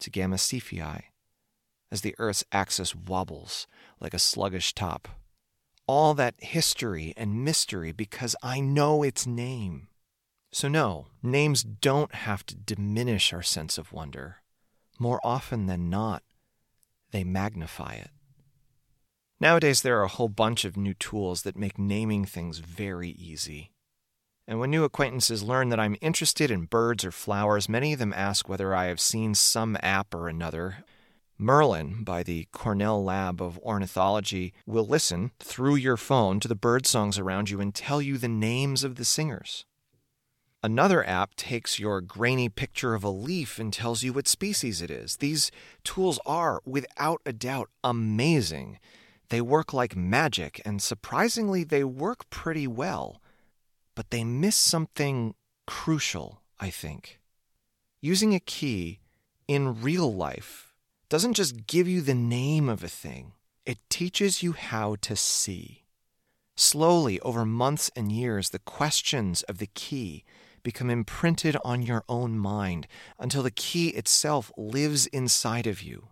to 0.00 0.10
Gamma 0.10 0.36
Cephei, 0.36 1.04
as 1.90 2.02
the 2.02 2.14
Earth's 2.18 2.44
axis 2.52 2.94
wobbles 2.94 3.66
like 4.00 4.12
a 4.12 4.18
sluggish 4.18 4.74
top. 4.74 5.08
All 5.86 6.12
that 6.14 6.34
history 6.38 7.14
and 7.16 7.44
mystery 7.44 7.92
because 7.92 8.36
I 8.42 8.60
know 8.60 9.02
its 9.02 9.26
name. 9.26 9.88
So, 10.52 10.68
no, 10.68 11.06
names 11.22 11.62
don't 11.62 12.14
have 12.14 12.44
to 12.46 12.56
diminish 12.56 13.32
our 13.32 13.42
sense 13.42 13.78
of 13.78 13.92
wonder. 13.92 14.42
More 14.98 15.20
often 15.24 15.66
than 15.66 15.88
not, 15.88 16.22
they 17.12 17.24
magnify 17.24 17.94
it. 17.94 18.10
Nowadays, 19.38 19.82
there 19.82 19.98
are 19.98 20.04
a 20.04 20.08
whole 20.08 20.28
bunch 20.28 20.64
of 20.64 20.76
new 20.76 20.94
tools 20.94 21.42
that 21.42 21.56
make 21.56 21.78
naming 21.78 22.24
things 22.24 22.58
very 22.58 23.10
easy. 23.10 23.70
And 24.48 24.58
when 24.58 24.70
new 24.70 24.84
acquaintances 24.84 25.42
learn 25.42 25.68
that 25.70 25.80
I'm 25.80 25.96
interested 26.00 26.50
in 26.50 26.66
birds 26.66 27.04
or 27.04 27.10
flowers, 27.10 27.68
many 27.68 27.92
of 27.92 27.98
them 27.98 28.14
ask 28.14 28.48
whether 28.48 28.74
I 28.74 28.86
have 28.86 29.00
seen 29.00 29.34
some 29.34 29.76
app 29.82 30.14
or 30.14 30.28
another. 30.28 30.84
Merlin, 31.36 32.02
by 32.02 32.22
the 32.22 32.48
Cornell 32.52 33.04
Lab 33.04 33.42
of 33.42 33.58
Ornithology, 33.58 34.54
will 34.64 34.86
listen 34.86 35.32
through 35.38 35.74
your 35.74 35.98
phone 35.98 36.40
to 36.40 36.48
the 36.48 36.54
bird 36.54 36.86
songs 36.86 37.18
around 37.18 37.50
you 37.50 37.60
and 37.60 37.74
tell 37.74 38.00
you 38.00 38.16
the 38.16 38.28
names 38.28 38.84
of 38.84 38.94
the 38.94 39.04
singers. 39.04 39.66
Another 40.62 41.06
app 41.06 41.34
takes 41.34 41.78
your 41.78 42.00
grainy 42.00 42.48
picture 42.48 42.94
of 42.94 43.04
a 43.04 43.10
leaf 43.10 43.58
and 43.58 43.70
tells 43.70 44.02
you 44.02 44.14
what 44.14 44.26
species 44.26 44.80
it 44.80 44.90
is. 44.90 45.16
These 45.16 45.50
tools 45.84 46.18
are, 46.24 46.62
without 46.64 47.20
a 47.26 47.32
doubt, 47.32 47.68
amazing. 47.84 48.78
They 49.28 49.40
work 49.40 49.72
like 49.72 49.96
magic, 49.96 50.60
and 50.64 50.80
surprisingly, 50.80 51.64
they 51.64 51.84
work 51.84 52.30
pretty 52.30 52.66
well. 52.66 53.20
But 53.94 54.10
they 54.10 54.24
miss 54.24 54.56
something 54.56 55.34
crucial, 55.66 56.42
I 56.60 56.70
think. 56.70 57.20
Using 58.00 58.34
a 58.34 58.40
key 58.40 59.00
in 59.48 59.82
real 59.82 60.12
life 60.14 60.74
doesn't 61.08 61.34
just 61.34 61.66
give 61.66 61.88
you 61.88 62.00
the 62.00 62.14
name 62.14 62.68
of 62.68 62.82
a 62.82 62.88
thing, 62.88 63.32
it 63.64 63.78
teaches 63.88 64.42
you 64.42 64.52
how 64.52 64.96
to 65.02 65.16
see. 65.16 65.84
Slowly, 66.56 67.20
over 67.20 67.44
months 67.44 67.90
and 67.94 68.10
years, 68.10 68.50
the 68.50 68.58
questions 68.58 69.42
of 69.42 69.58
the 69.58 69.68
key 69.68 70.24
become 70.62 70.90
imprinted 70.90 71.56
on 71.64 71.82
your 71.82 72.02
own 72.08 72.38
mind 72.38 72.86
until 73.18 73.42
the 73.42 73.50
key 73.50 73.88
itself 73.90 74.50
lives 74.56 75.06
inside 75.08 75.66
of 75.66 75.82
you. 75.82 76.08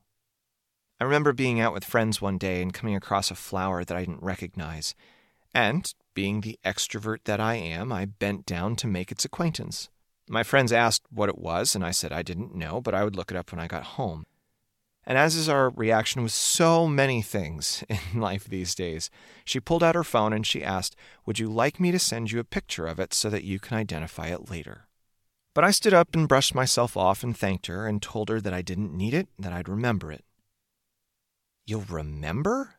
I 1.01 1.05
remember 1.05 1.33
being 1.33 1.61
out 1.61 1.73
with 1.73 1.85
friends 1.85 2.21
one 2.21 2.39
day 2.39 2.63
and 2.63 2.73
coming 2.73 2.95
across 2.95 3.31
a 3.31 3.35
flower 3.35 3.85
that 3.85 3.97
I 3.97 4.01
didn't 4.01 4.23
recognize. 4.23 4.95
And, 5.53 5.93
being 6.15 6.41
the 6.41 6.59
extrovert 6.65 7.25
that 7.25 7.41
I 7.41 7.55
am, 7.55 7.93
I 7.93 8.05
bent 8.05 8.47
down 8.47 8.77
to 8.77 8.87
make 8.87 9.11
its 9.11 9.25
acquaintance. 9.25 9.89
My 10.29 10.43
friends 10.43 10.73
asked 10.73 11.03
what 11.11 11.29
it 11.29 11.39
was, 11.39 11.75
and 11.75 11.85
I 11.85 11.91
said 11.91 12.13
I 12.13 12.23
didn't 12.23 12.55
know, 12.55 12.81
but 12.81 12.95
I 12.95 13.05
would 13.05 13.17
look 13.17 13.31
it 13.31 13.37
up 13.37 13.51
when 13.51 13.61
I 13.61 13.67
got 13.67 13.83
home. 13.83 14.25
And 15.07 15.19
as 15.19 15.37
is 15.37 15.49
our 15.49 15.71
reaction 15.71 16.23
with 16.23 16.33
so 16.33 16.89
many 16.89 17.21
things 17.21 17.85
in 17.89 18.21
life 18.21 18.45
these 18.45 18.75
days, 18.75 19.11
she 19.45 19.61
pulled 19.61 19.83
out 19.83 19.95
her 19.95 20.05
phone 20.05 20.33
and 20.33 20.47
she 20.47 20.65
asked, 20.65 20.97
Would 21.27 21.39
you 21.39 21.51
like 21.51 21.79
me 21.79 21.91
to 21.91 21.99
send 21.99 22.31
you 22.31 22.39
a 22.39 22.45
picture 22.45 22.87
of 22.87 22.99
it 22.99 23.13
so 23.13 23.29
that 23.31 23.45
you 23.45 23.59
can 23.59 23.77
identify 23.77 24.29
it 24.29 24.51
later? 24.51 24.87
But 25.55 25.65
I 25.65 25.73
stood 25.73 25.95
up 25.95 26.15
and 26.15 26.27
brushed 26.27 26.55
myself 26.55 26.97
off 26.97 27.23
and 27.23 27.37
thanked 27.37 27.67
her 27.67 27.87
and 27.87 28.01
told 28.01 28.29
her 28.29 28.41
that 28.41 28.55
I 28.55 28.63
didn't 28.63 28.97
need 28.97 29.13
it, 29.13 29.29
that 29.39 29.53
I'd 29.53 29.69
remember 29.69 30.11
it. 30.11 30.25
You'll 31.67 31.83
remember? 31.83 32.75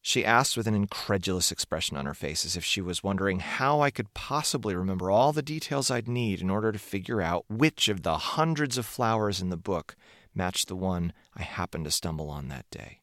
She 0.00 0.24
asked 0.24 0.56
with 0.56 0.66
an 0.66 0.74
incredulous 0.74 1.50
expression 1.50 1.96
on 1.96 2.06
her 2.06 2.14
face, 2.14 2.44
as 2.44 2.56
if 2.56 2.64
she 2.64 2.80
was 2.80 3.02
wondering 3.02 3.40
how 3.40 3.80
I 3.80 3.90
could 3.90 4.14
possibly 4.14 4.74
remember 4.74 5.10
all 5.10 5.32
the 5.32 5.42
details 5.42 5.90
I'd 5.90 6.08
need 6.08 6.40
in 6.40 6.48
order 6.48 6.70
to 6.72 6.78
figure 6.78 7.20
out 7.20 7.44
which 7.48 7.88
of 7.88 8.02
the 8.02 8.16
hundreds 8.16 8.78
of 8.78 8.86
flowers 8.86 9.40
in 9.40 9.50
the 9.50 9.56
book 9.56 9.96
matched 10.34 10.68
the 10.68 10.76
one 10.76 11.12
I 11.36 11.42
happened 11.42 11.84
to 11.84 11.90
stumble 11.90 12.30
on 12.30 12.48
that 12.48 12.70
day. 12.70 13.00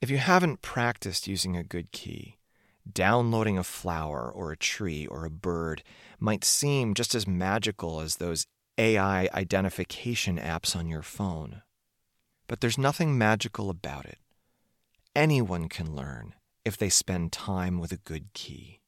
If 0.00 0.10
you 0.10 0.18
haven't 0.18 0.62
practiced 0.62 1.28
using 1.28 1.56
a 1.56 1.62
good 1.62 1.92
key, 1.92 2.38
downloading 2.90 3.56
a 3.56 3.64
flower 3.64 4.30
or 4.30 4.50
a 4.50 4.56
tree 4.56 5.06
or 5.06 5.24
a 5.24 5.30
bird 5.30 5.82
might 6.18 6.44
seem 6.44 6.94
just 6.94 7.14
as 7.14 7.26
magical 7.26 8.00
as 8.00 8.16
those 8.16 8.46
AI 8.78 9.28
identification 9.32 10.38
apps 10.38 10.74
on 10.74 10.88
your 10.88 11.02
phone. 11.02 11.62
But 12.50 12.60
there's 12.60 12.76
nothing 12.76 13.16
magical 13.16 13.70
about 13.70 14.06
it. 14.06 14.18
Anyone 15.14 15.68
can 15.68 15.94
learn 15.94 16.34
if 16.64 16.76
they 16.76 16.88
spend 16.88 17.30
time 17.30 17.78
with 17.78 17.92
a 17.92 17.96
good 17.96 18.32
key. 18.34 18.80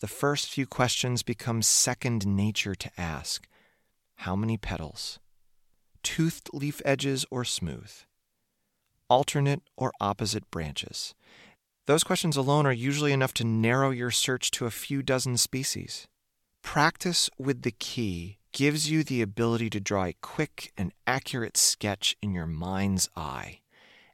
The 0.00 0.06
first 0.06 0.50
few 0.50 0.66
questions 0.66 1.22
become 1.22 1.62
second 1.62 2.26
nature 2.26 2.74
to 2.74 2.90
ask 2.98 3.48
How 4.16 4.36
many 4.36 4.58
petals? 4.58 5.20
Toothed 6.02 6.50
leaf 6.52 6.82
edges 6.84 7.24
or 7.30 7.46
smooth? 7.46 7.92
Alternate 9.08 9.62
or 9.78 9.90
opposite 9.98 10.50
branches? 10.50 11.14
Those 11.86 12.04
questions 12.04 12.36
alone 12.36 12.66
are 12.66 12.72
usually 12.72 13.12
enough 13.12 13.32
to 13.34 13.44
narrow 13.44 13.88
your 13.88 14.10
search 14.10 14.50
to 14.50 14.66
a 14.66 14.70
few 14.70 15.02
dozen 15.02 15.38
species. 15.38 16.08
Practice 16.62 17.30
with 17.38 17.62
the 17.62 17.72
key 17.72 18.36
gives 18.52 18.90
you 18.90 19.02
the 19.02 19.22
ability 19.22 19.70
to 19.70 19.80
draw 19.80 20.04
a 20.04 20.16
quick 20.20 20.72
and 20.76 20.92
accurate 21.06 21.56
sketch 21.56 22.16
in 22.20 22.34
your 22.34 22.46
mind's 22.46 23.08
eye, 23.16 23.60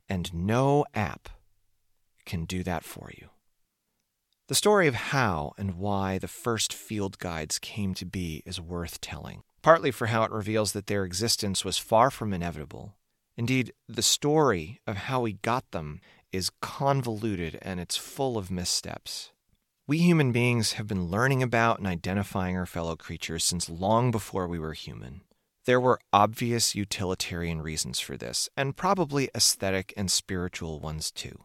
and 0.09 0.33
no 0.35 0.85
app 0.95 1.29
can 2.25 2.45
do 2.45 2.63
that 2.63 2.85
for 2.85 3.11
you. 3.17 3.29
The 4.49 4.55
story 4.55 4.87
of 4.87 4.95
how 4.95 5.55
and 5.59 5.75
why 5.75 6.19
the 6.19 6.29
first 6.29 6.73
field 6.73 7.19
guides 7.19 7.59
came 7.59 7.95
to 7.95 8.05
be 8.05 8.43
is 8.47 8.61
worth 8.61 9.01
telling, 9.01 9.43
partly 9.63 9.91
for 9.91 10.07
how 10.07 10.23
it 10.23 10.31
reveals 10.31 10.73
that 10.73 10.87
their 10.87 11.05
existence 11.05 11.65
was 11.65 11.79
far 11.79 12.11
from 12.11 12.33
inevitable. 12.33 12.95
Indeed, 13.37 13.73
the 13.89 14.03
story 14.03 14.81
of 14.87 14.97
how 14.97 15.21
we 15.21 15.35
got 15.35 15.71
them 15.73 16.01
is 16.31 16.51
convoluted 16.61 17.59
and 17.61 17.81
it's 17.81 17.97
full 17.97 18.39
of 18.39 18.51
missteps. 18.51 19.33
We 19.89 19.99
human 19.99 20.33
beings 20.33 20.73
have 20.73 20.89
been 20.89 21.13
learning 21.13 21.45
about 21.45 21.79
and 21.79 21.87
identifying 21.87 22.57
our 22.57 22.67
fellow 22.67 22.97
creatures 22.97 23.45
since 23.45 23.71
long 23.71 24.11
before 24.11 24.49
we 24.49 24.59
were 24.59 24.73
human. 24.73 25.21
There 25.65 25.79
were 25.79 26.01
obvious 26.13 26.75
utilitarian 26.75 27.63
reasons 27.63 28.01
for 28.01 28.17
this, 28.17 28.49
and 28.57 28.77
probably 28.77 29.31
aesthetic 29.33 29.95
and 29.97 30.11
spiritual 30.11 30.81
ones 30.81 31.13
too. 31.13 31.45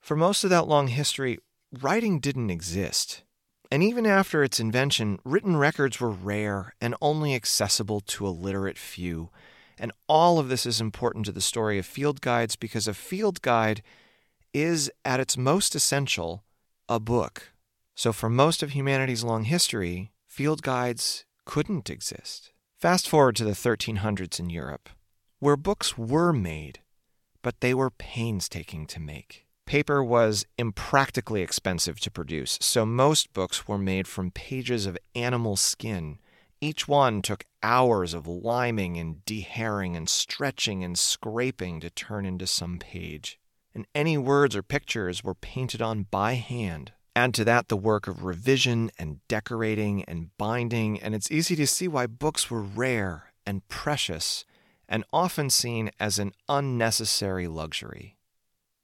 For 0.00 0.16
most 0.16 0.44
of 0.44 0.50
that 0.50 0.68
long 0.68 0.86
history, 0.86 1.38
writing 1.72 2.20
didn't 2.20 2.50
exist. 2.50 3.24
And 3.72 3.82
even 3.82 4.06
after 4.06 4.44
its 4.44 4.60
invention, 4.60 5.18
written 5.24 5.56
records 5.56 5.98
were 5.98 6.10
rare 6.10 6.74
and 6.80 6.94
only 7.02 7.34
accessible 7.34 8.00
to 8.02 8.24
a 8.24 8.28
literate 8.28 8.78
few. 8.78 9.30
And 9.80 9.90
all 10.08 10.38
of 10.38 10.48
this 10.48 10.64
is 10.64 10.80
important 10.80 11.26
to 11.26 11.32
the 11.32 11.40
story 11.40 11.80
of 11.80 11.86
field 11.86 12.20
guides 12.20 12.54
because 12.54 12.86
a 12.86 12.94
field 12.94 13.42
guide 13.42 13.82
is, 14.52 14.92
at 15.04 15.18
its 15.18 15.36
most 15.36 15.74
essential, 15.74 16.44
a 16.88 17.00
book. 17.00 17.50
So, 17.94 18.12
for 18.12 18.28
most 18.28 18.62
of 18.62 18.70
humanity's 18.70 19.22
long 19.22 19.44
history, 19.44 20.12
field 20.26 20.62
guides 20.62 21.24
couldn't 21.44 21.88
exist. 21.88 22.50
Fast 22.80 23.08
forward 23.08 23.36
to 23.36 23.44
the 23.44 23.52
1300s 23.52 24.40
in 24.40 24.50
Europe, 24.50 24.88
where 25.38 25.56
books 25.56 25.96
were 25.96 26.32
made, 26.32 26.80
but 27.40 27.60
they 27.60 27.72
were 27.72 27.90
painstaking 27.90 28.86
to 28.88 29.00
make. 29.00 29.46
Paper 29.64 30.02
was 30.02 30.44
impractically 30.58 31.40
expensive 31.40 32.00
to 32.00 32.10
produce, 32.10 32.58
so 32.60 32.84
most 32.84 33.32
books 33.32 33.66
were 33.68 33.78
made 33.78 34.08
from 34.08 34.30
pages 34.32 34.86
of 34.86 34.98
animal 35.14 35.56
skin. 35.56 36.18
Each 36.60 36.88
one 36.88 37.22
took 37.22 37.44
hours 37.62 38.12
of 38.12 38.26
liming 38.26 38.98
and 38.98 39.24
dehairing 39.24 39.96
and 39.96 40.08
stretching 40.08 40.82
and 40.82 40.98
scraping 40.98 41.80
to 41.80 41.90
turn 41.90 42.26
into 42.26 42.46
some 42.46 42.78
page. 42.78 43.38
And 43.74 43.86
any 43.94 44.18
words 44.18 44.54
or 44.54 44.62
pictures 44.62 45.24
were 45.24 45.34
painted 45.34 45.80
on 45.80 46.06
by 46.10 46.34
hand 46.34 46.92
Add 47.16 47.34
to 47.34 47.44
that 47.44 47.68
the 47.68 47.76
work 47.76 48.08
of 48.08 48.24
revision 48.24 48.90
and 48.98 49.20
decorating 49.28 50.02
and 50.04 50.36
binding, 50.36 51.00
and 51.00 51.14
it's 51.14 51.30
easy 51.30 51.54
to 51.56 51.66
see 51.66 51.86
why 51.86 52.06
books 52.06 52.50
were 52.50 52.62
rare 52.62 53.32
and 53.46 53.66
precious 53.68 54.44
and 54.88 55.04
often 55.12 55.48
seen 55.48 55.90
as 56.00 56.18
an 56.18 56.32
unnecessary 56.48 57.46
luxury. 57.46 58.16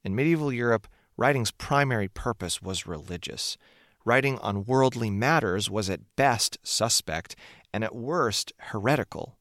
In 0.04 0.14
medieval 0.14 0.52
Europe, 0.52 0.86
writing's 1.16 1.50
primary 1.50 2.08
purpose 2.08 2.62
was 2.62 2.86
religious. 2.86 3.58
Writing 4.04 4.38
on 4.38 4.64
worldly 4.64 5.10
matters 5.10 5.68
was 5.68 5.90
at 5.90 6.16
best 6.16 6.56
suspect 6.62 7.34
and 7.72 7.84
at 7.84 7.94
worst 7.94 8.52
heretical. 8.58 9.36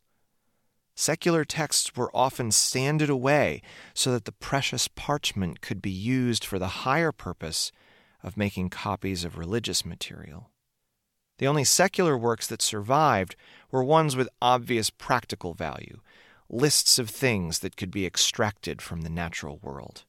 Secular 0.95 1.45
texts 1.45 1.95
were 1.95 2.13
often 2.13 2.51
sanded 2.51 3.09
away 3.09 3.61
so 3.93 4.11
that 4.11 4.25
the 4.25 4.33
precious 4.33 4.89
parchment 4.89 5.61
could 5.61 5.81
be 5.81 5.91
used 5.91 6.43
for 6.43 6.59
the 6.59 6.67
higher 6.67 7.13
purpose 7.13 7.71
of 8.23 8.37
making 8.37 8.69
copies 8.69 9.23
of 9.23 9.37
religious 9.37 9.85
material. 9.85 10.49
The 11.37 11.47
only 11.47 11.63
secular 11.63 12.17
works 12.17 12.47
that 12.47 12.61
survived 12.61 13.35
were 13.71 13.83
ones 13.83 14.15
with 14.15 14.29
obvious 14.41 14.89
practical 14.89 15.53
value, 15.53 16.01
lists 16.49 16.99
of 16.99 17.09
things 17.09 17.59
that 17.59 17.77
could 17.77 17.91
be 17.91 18.05
extracted 18.05 18.81
from 18.81 19.01
the 19.01 19.09
natural 19.09 19.57
world. 19.61 20.03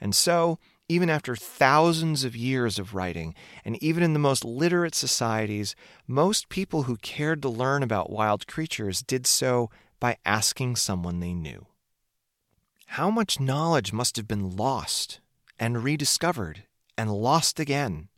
And 0.00 0.14
so, 0.14 0.58
even 0.88 1.10
after 1.10 1.36
thousands 1.36 2.24
of 2.24 2.34
years 2.34 2.78
of 2.78 2.94
writing, 2.94 3.34
and 3.64 3.80
even 3.82 4.02
in 4.02 4.12
the 4.12 4.18
most 4.18 4.44
literate 4.44 4.94
societies, 4.94 5.76
most 6.06 6.48
people 6.48 6.84
who 6.84 6.96
cared 6.96 7.42
to 7.42 7.48
learn 7.48 7.82
about 7.82 8.10
wild 8.10 8.46
creatures 8.46 9.02
did 9.02 9.26
so 9.26 9.70
by 10.00 10.16
asking 10.24 10.76
someone 10.76 11.20
they 11.20 11.34
knew. 11.34 11.66
How 12.86 13.10
much 13.10 13.38
knowledge 13.38 13.92
must 13.92 14.16
have 14.16 14.26
been 14.26 14.56
lost 14.56 15.20
and 15.58 15.84
rediscovered 15.84 16.64
and 17.00 17.10
lost 17.10 17.58
again? 17.58 18.08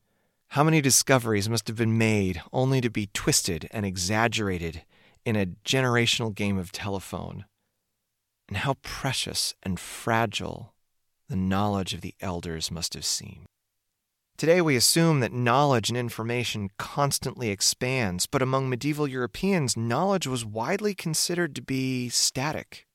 How 0.49 0.65
many 0.65 0.81
discoveries 0.81 1.49
must 1.49 1.69
have 1.69 1.77
been 1.77 1.97
made 1.97 2.43
only 2.53 2.81
to 2.81 2.91
be 2.91 3.09
twisted 3.15 3.69
and 3.71 3.87
exaggerated 3.87 4.83
in 5.25 5.37
a 5.37 5.47
generational 5.65 6.35
game 6.35 6.59
of 6.59 6.73
telephone? 6.73 7.45
And 8.49 8.57
how 8.57 8.75
precious 8.83 9.55
and 9.63 9.79
fragile 9.79 10.75
the 11.29 11.37
knowledge 11.37 11.95
of 11.95 12.01
the 12.01 12.17
elders 12.21 12.73
must 12.73 12.95
have 12.95 13.05
seemed. 13.05 13.47
Today, 14.37 14.61
we 14.61 14.75
assume 14.75 15.21
that 15.21 15.33
knowledge 15.33 15.89
and 15.89 15.97
information 15.97 16.69
constantly 16.77 17.51
expands, 17.51 18.27
but 18.27 18.43
among 18.43 18.69
medieval 18.69 19.07
Europeans, 19.07 19.77
knowledge 19.77 20.27
was 20.27 20.45
widely 20.45 20.93
considered 20.93 21.55
to 21.55 21.63
be 21.63 22.09
static. 22.09 22.89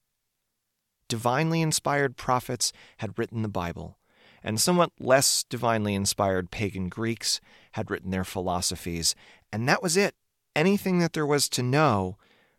Divinely 1.07 1.61
inspired 1.61 2.17
prophets 2.17 2.73
had 2.97 3.17
written 3.17 3.41
the 3.41 3.47
Bible, 3.47 3.96
and 4.43 4.59
somewhat 4.59 4.91
less 4.99 5.43
divinely 5.43 5.95
inspired 5.95 6.51
pagan 6.51 6.89
Greeks 6.89 7.41
had 7.73 7.89
written 7.89 8.11
their 8.11 8.23
philosophies, 8.23 9.15
and 9.51 9.67
that 9.67 9.83
was 9.83 9.97
it. 9.97 10.15
Anything 10.55 10.99
that 10.99 11.13
there 11.13 11.25
was 11.25 11.49
to 11.49 11.63
know 11.63 12.17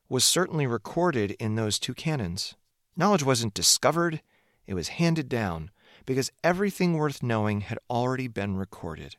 was 0.08 0.24
certainly 0.24 0.66
recorded 0.66 1.32
in 1.32 1.54
those 1.54 1.78
two 1.78 1.94
canons. 1.94 2.54
Knowledge 2.96 3.22
wasn't 3.22 3.54
discovered, 3.54 4.22
it 4.66 4.74
was 4.74 4.88
handed 4.88 5.28
down 5.28 5.70
because 6.06 6.30
everything 6.42 6.94
worth 6.94 7.22
knowing 7.22 7.62
had 7.62 7.78
already 7.90 8.28
been 8.28 8.56
recorded. 8.56 9.16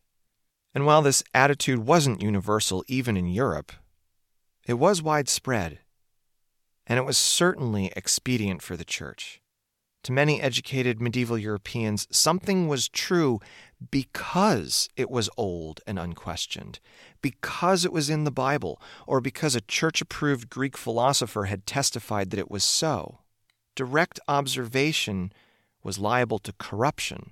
And 0.74 0.86
while 0.86 1.02
this 1.02 1.24
attitude 1.34 1.80
wasn't 1.80 2.22
universal 2.22 2.84
even 2.88 3.18
in 3.18 3.28
Europe, 3.28 3.72
it 4.66 4.74
was 4.76 5.02
widespread, 5.02 5.80
and 6.86 7.00
it 7.00 7.06
was 7.06 7.18
certainly 7.18 7.92
expedient 7.96 8.62
for 8.62 8.78
the 8.78 8.86
church. 8.86 9.42
To 10.04 10.12
many 10.14 10.42
educated 10.42 11.02
medieval 11.02 11.38
Europeans, 11.38 12.08
something 12.10 12.68
was 12.68 12.88
true 12.88 13.40
because 13.92 14.90
it 14.96 15.10
was 15.10 15.30
old 15.38 15.82
and 15.86 16.00
unquestioned, 16.00 16.80
because 17.22 17.84
it 17.84 17.92
was 17.92 18.10
in 18.10 18.24
the 18.24 18.32
Bible, 18.32 18.82
or 19.06 19.20
because 19.20 19.56
a 19.56 19.62
church 19.62 20.02
approved 20.02 20.50
Greek 20.50 20.78
philosopher 20.78 21.46
had 21.46 21.66
testified 21.66 22.30
that 22.30 22.40
it 22.40 22.50
was 22.50 22.64
so. 22.64 23.20
Direct 23.76 24.20
observation 24.28 25.34
was 25.84 26.00
liable 26.00 26.40
to 26.40 26.54
corruption. 26.54 27.32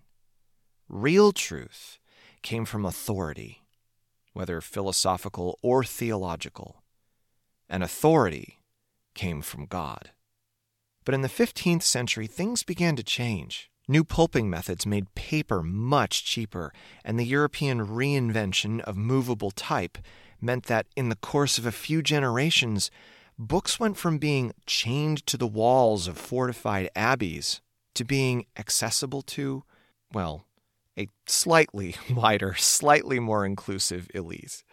Real 0.89 1.31
truth 1.31 1.99
came 2.41 2.65
from 2.65 2.85
authority, 2.85 3.63
whether 4.33 4.61
philosophical 4.61 5.57
or 5.61 5.83
theological, 5.83 6.83
and 7.69 7.83
authority 7.83 8.59
came 9.13 9.41
from 9.41 9.65
God. 9.65 10.11
But 11.07 11.13
in 11.13 11.21
the 11.21 11.29
15th 11.29 11.83
century, 11.83 12.27
things 12.27 12.63
began 12.63 12.97
to 12.97 13.01
change. 13.01 13.71
New 13.87 14.03
pulping 14.03 14.49
methods 14.49 14.85
made 14.85 15.15
paper 15.15 15.63
much 15.63 16.25
cheaper, 16.25 16.73
and 17.05 17.17
the 17.17 17.23
European 17.23 17.87
reinvention 17.87 18.81
of 18.81 18.97
movable 18.97 19.51
type 19.51 19.97
meant 20.41 20.65
that 20.65 20.85
in 20.97 21.07
the 21.07 21.15
course 21.15 21.57
of 21.57 21.65
a 21.65 21.71
few 21.71 22.01
generations, 22.01 22.91
books 23.39 23.79
went 23.79 23.95
from 23.95 24.17
being 24.17 24.51
chained 24.65 25.25
to 25.27 25.37
the 25.37 25.47
walls 25.47 26.09
of 26.09 26.17
fortified 26.17 26.89
abbeys 26.93 27.61
to 27.93 28.03
being 28.03 28.45
accessible 28.57 29.21
to, 29.21 29.63
well, 30.11 30.45
a 30.99 31.07
slightly 31.25 31.95
wider, 32.13 32.53
slightly 32.55 33.17
more 33.17 33.45
inclusive 33.45 34.09
Elise. 34.13 34.65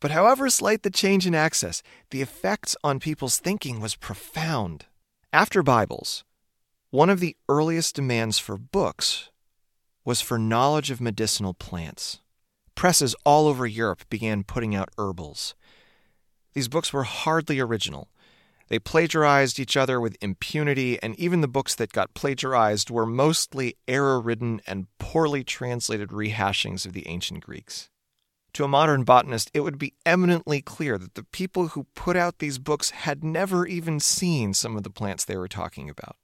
But 0.00 0.12
however 0.12 0.48
slight 0.48 0.82
the 0.82 0.88
change 0.88 1.26
in 1.26 1.34
access, 1.34 1.82
the 2.08 2.22
effects 2.22 2.74
on 2.82 2.98
people's 2.98 3.38
thinking 3.38 3.80
was 3.80 3.96
profound. 3.96 4.86
After 5.34 5.62
Bibles, 5.62 6.24
one 6.90 7.08
of 7.08 7.18
the 7.18 7.36
earliest 7.48 7.94
demands 7.94 8.38
for 8.38 8.58
books 8.58 9.30
was 10.04 10.20
for 10.20 10.38
knowledge 10.38 10.90
of 10.90 11.00
medicinal 11.00 11.54
plants. 11.54 12.20
Presses 12.74 13.16
all 13.24 13.46
over 13.46 13.66
Europe 13.66 14.02
began 14.10 14.44
putting 14.44 14.74
out 14.74 14.90
herbals. 14.98 15.54
These 16.52 16.68
books 16.68 16.92
were 16.92 17.04
hardly 17.04 17.60
original, 17.60 18.10
they 18.68 18.78
plagiarized 18.78 19.58
each 19.58 19.76
other 19.76 20.00
with 20.00 20.16
impunity, 20.22 20.98
and 21.02 21.14
even 21.18 21.42
the 21.42 21.48
books 21.48 21.74
that 21.74 21.92
got 21.92 22.14
plagiarized 22.14 22.90
were 22.90 23.04
mostly 23.04 23.76
error 23.86 24.20
ridden 24.20 24.60
and 24.66 24.86
poorly 24.98 25.44
translated 25.44 26.08
rehashings 26.08 26.86
of 26.86 26.92
the 26.94 27.06
ancient 27.06 27.44
Greeks. 27.44 27.90
To 28.54 28.64
a 28.64 28.68
modern 28.68 29.04
botanist, 29.04 29.50
it 29.54 29.60
would 29.60 29.78
be 29.78 29.94
eminently 30.04 30.60
clear 30.60 30.98
that 30.98 31.14
the 31.14 31.24
people 31.24 31.68
who 31.68 31.86
put 31.94 32.16
out 32.16 32.38
these 32.38 32.58
books 32.58 32.90
had 32.90 33.24
never 33.24 33.66
even 33.66 33.98
seen 33.98 34.52
some 34.52 34.76
of 34.76 34.82
the 34.82 34.90
plants 34.90 35.24
they 35.24 35.36
were 35.36 35.48
talking 35.48 35.88
about. 35.88 36.16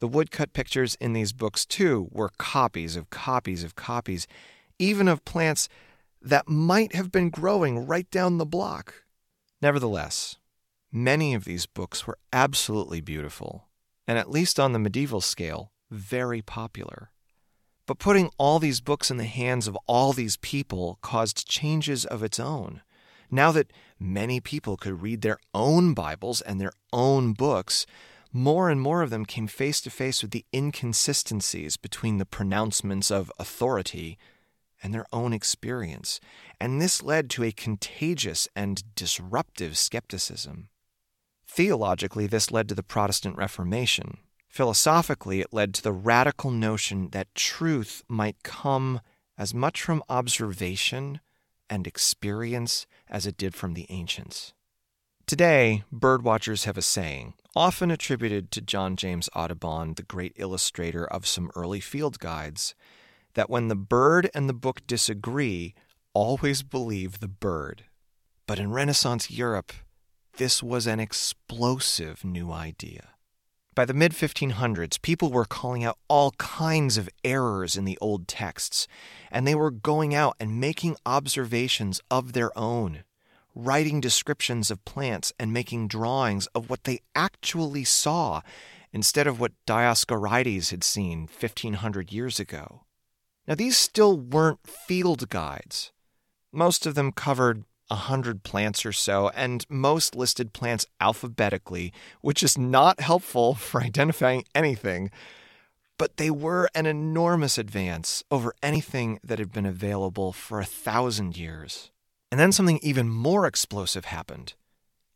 The 0.00 0.08
woodcut 0.08 0.52
pictures 0.52 0.96
in 1.00 1.14
these 1.14 1.32
books, 1.32 1.64
too, 1.64 2.08
were 2.10 2.30
copies 2.36 2.96
of 2.96 3.08
copies 3.08 3.64
of 3.64 3.76
copies, 3.76 4.26
even 4.78 5.08
of 5.08 5.24
plants 5.24 5.68
that 6.20 6.48
might 6.48 6.94
have 6.94 7.10
been 7.10 7.30
growing 7.30 7.86
right 7.86 8.10
down 8.10 8.36
the 8.36 8.44
block. 8.44 9.04
Nevertheless, 9.62 10.36
Many 10.96 11.34
of 11.34 11.44
these 11.44 11.66
books 11.66 12.06
were 12.06 12.18
absolutely 12.32 13.00
beautiful, 13.00 13.66
and 14.06 14.16
at 14.16 14.30
least 14.30 14.60
on 14.60 14.72
the 14.72 14.78
medieval 14.78 15.20
scale, 15.20 15.72
very 15.90 16.40
popular. 16.40 17.10
But 17.86 17.98
putting 17.98 18.30
all 18.38 18.58
these 18.58 18.80
books 18.80 19.10
in 19.10 19.18
the 19.18 19.24
hands 19.24 19.68
of 19.68 19.76
all 19.86 20.12
these 20.12 20.36
people 20.38 20.98
caused 21.02 21.48
changes 21.48 22.04
of 22.04 22.22
its 22.22 22.40
own. 22.40 22.80
Now 23.30 23.52
that 23.52 23.72
many 23.98 24.40
people 24.40 24.76
could 24.76 25.02
read 25.02 25.20
their 25.20 25.38
own 25.52 25.92
Bibles 25.92 26.40
and 26.40 26.60
their 26.60 26.72
own 26.92 27.32
books, 27.32 27.84
more 28.32 28.70
and 28.70 28.80
more 28.80 29.02
of 29.02 29.10
them 29.10 29.26
came 29.26 29.46
face 29.46 29.80
to 29.82 29.90
face 29.90 30.22
with 30.22 30.30
the 30.30 30.44
inconsistencies 30.52 31.76
between 31.76 32.18
the 32.18 32.26
pronouncements 32.26 33.10
of 33.10 33.30
authority 33.38 34.18
and 34.82 34.92
their 34.92 35.06
own 35.12 35.32
experience, 35.32 36.20
and 36.60 36.80
this 36.80 37.02
led 37.02 37.30
to 37.30 37.44
a 37.44 37.52
contagious 37.52 38.48
and 38.56 38.82
disruptive 38.94 39.78
skepticism. 39.78 40.68
Theologically, 41.46 42.26
this 42.26 42.50
led 42.50 42.68
to 42.68 42.74
the 42.74 42.82
Protestant 42.82 43.36
Reformation. 43.36 44.18
Philosophically, 44.54 45.40
it 45.40 45.52
led 45.52 45.74
to 45.74 45.82
the 45.82 45.90
radical 45.90 46.52
notion 46.52 47.08
that 47.08 47.34
truth 47.34 48.04
might 48.08 48.44
come 48.44 49.00
as 49.36 49.52
much 49.52 49.82
from 49.82 50.00
observation 50.08 51.18
and 51.68 51.88
experience 51.88 52.86
as 53.08 53.26
it 53.26 53.36
did 53.36 53.56
from 53.56 53.74
the 53.74 53.84
ancients. 53.88 54.54
Today, 55.26 55.82
birdwatchers 55.92 56.66
have 56.66 56.78
a 56.78 56.82
saying, 56.82 57.34
often 57.56 57.90
attributed 57.90 58.52
to 58.52 58.60
John 58.60 58.94
James 58.94 59.28
Audubon, 59.34 59.94
the 59.94 60.04
great 60.04 60.34
illustrator 60.36 61.04
of 61.04 61.26
some 61.26 61.50
early 61.56 61.80
field 61.80 62.20
guides, 62.20 62.76
that 63.32 63.50
when 63.50 63.66
the 63.66 63.74
bird 63.74 64.30
and 64.34 64.48
the 64.48 64.54
book 64.54 64.86
disagree, 64.86 65.74
always 66.12 66.62
believe 66.62 67.18
the 67.18 67.26
bird. 67.26 67.86
But 68.46 68.60
in 68.60 68.70
Renaissance 68.70 69.32
Europe, 69.32 69.72
this 70.36 70.62
was 70.62 70.86
an 70.86 71.00
explosive 71.00 72.24
new 72.24 72.52
idea. 72.52 73.13
By 73.74 73.84
the 73.84 73.94
mid 73.94 74.12
1500s, 74.12 75.02
people 75.02 75.32
were 75.32 75.44
calling 75.44 75.82
out 75.82 75.98
all 76.06 76.30
kinds 76.32 76.96
of 76.96 77.08
errors 77.24 77.76
in 77.76 77.84
the 77.84 77.98
old 78.00 78.28
texts, 78.28 78.86
and 79.32 79.46
they 79.46 79.54
were 79.54 79.72
going 79.72 80.14
out 80.14 80.36
and 80.38 80.60
making 80.60 80.96
observations 81.04 82.00
of 82.08 82.34
their 82.34 82.56
own, 82.56 83.02
writing 83.52 84.00
descriptions 84.00 84.70
of 84.70 84.84
plants 84.84 85.32
and 85.40 85.52
making 85.52 85.88
drawings 85.88 86.46
of 86.54 86.70
what 86.70 86.84
they 86.84 87.00
actually 87.16 87.82
saw 87.82 88.42
instead 88.92 89.26
of 89.26 89.40
what 89.40 89.52
Dioscorides 89.66 90.70
had 90.70 90.84
seen 90.84 91.22
1500 91.22 92.12
years 92.12 92.38
ago. 92.38 92.82
Now, 93.48 93.56
these 93.56 93.76
still 93.76 94.16
weren't 94.16 94.64
field 94.66 95.28
guides. 95.30 95.90
Most 96.52 96.86
of 96.86 96.94
them 96.94 97.10
covered 97.10 97.64
a 97.90 97.94
hundred 97.94 98.42
plants 98.42 98.84
or 98.86 98.92
so, 98.92 99.30
and 99.30 99.66
most 99.68 100.14
listed 100.14 100.52
plants 100.52 100.86
alphabetically, 101.00 101.92
which 102.20 102.42
is 102.42 102.58
not 102.58 103.00
helpful 103.00 103.54
for 103.66 103.82
identifying 103.82 104.44
anything. 104.54 105.10
But 105.96 106.16
they 106.16 106.30
were 106.30 106.68
an 106.74 106.86
enormous 106.86 107.56
advance 107.56 108.24
over 108.30 108.54
anything 108.62 109.20
that 109.22 109.38
had 109.38 109.52
been 109.52 109.66
available 109.66 110.32
for 110.32 110.58
a 110.60 110.64
thousand 110.64 111.36
years. 111.36 111.90
And 112.32 112.40
then 112.40 112.50
something 112.50 112.80
even 112.82 113.08
more 113.08 113.46
explosive 113.46 114.06
happened. 114.06 114.54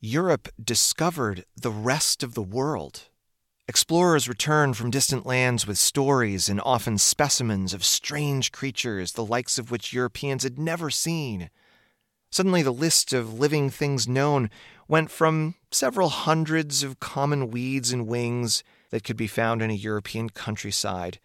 Europe 0.01 0.49
discovered 0.63 1.45
the 1.61 1.73
rest 1.73 2.23
of 2.23 2.35
the 2.35 2.43
world. 2.43 3.09
Explorers 3.67 4.29
returned 4.29 4.77
from 4.77 4.91
distant 4.91 5.27
lands 5.27 5.67
with 5.67 5.77
stories 5.77 6.49
and 6.49 6.61
often 6.65 6.97
specimens 6.97 7.75
of 7.75 7.85
strange 7.85 8.53
creatures, 8.53 9.13
the 9.13 9.25
likes 9.25 9.59
of 9.59 9.71
which 9.73 9.93
Europeans 9.93 10.45
had 10.45 10.59
never 10.59 10.91
seen. 10.91 11.51
Suddenly, 12.31 12.63
the 12.63 12.73
list 12.73 13.13
of 13.13 13.39
living 13.39 13.71
things 13.71 14.07
known 14.07 14.51
went 14.87 15.11
from 15.11 15.55
several 15.71 16.09
hundreds 16.09 16.83
of 16.83 17.01
common 17.01 17.51
weeds 17.51 17.93
and 17.93 18.07
wings 18.07 18.63
that 18.91 19.05
could 19.05 19.17
be 19.17 19.27
found 19.27 19.63
in 19.63 19.71
a 19.71 19.75
European 19.75 20.31
countryside 20.31 21.19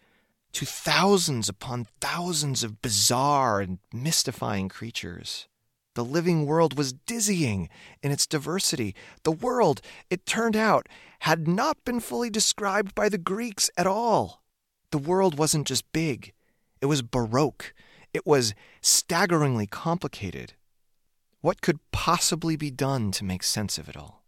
to 0.52 0.64
thousands 0.64 1.48
upon 1.48 1.88
thousands 2.00 2.62
of 2.62 2.80
bizarre 2.80 3.60
and 3.60 3.78
mystifying 3.92 4.68
creatures. 4.68 5.48
The 5.94 6.04
living 6.04 6.46
world 6.46 6.76
was 6.76 6.92
dizzying 6.92 7.68
in 8.02 8.12
its 8.12 8.26
diversity. 8.26 8.94
The 9.24 9.32
world, 9.32 9.80
it 10.10 10.26
turned 10.26 10.56
out, 10.56 10.88
had 11.20 11.48
not 11.48 11.84
been 11.84 12.00
fully 12.00 12.30
described 12.30 12.94
by 12.94 13.08
the 13.08 13.18
Greeks 13.18 13.70
at 13.76 13.86
all. 13.86 14.42
The 14.90 14.98
world 14.98 15.38
wasn't 15.38 15.66
just 15.66 15.90
big, 15.92 16.32
it 16.80 16.86
was 16.86 17.02
baroque, 17.02 17.74
it 18.12 18.26
was 18.26 18.54
staggeringly 18.80 19.66
complicated. 19.66 20.54
What 21.44 21.60
could 21.60 21.80
possibly 21.92 22.56
be 22.56 22.70
done 22.70 23.10
to 23.12 23.22
make 23.22 23.42
sense 23.42 23.76
of 23.76 23.86
it 23.86 23.98
all? 23.98 24.24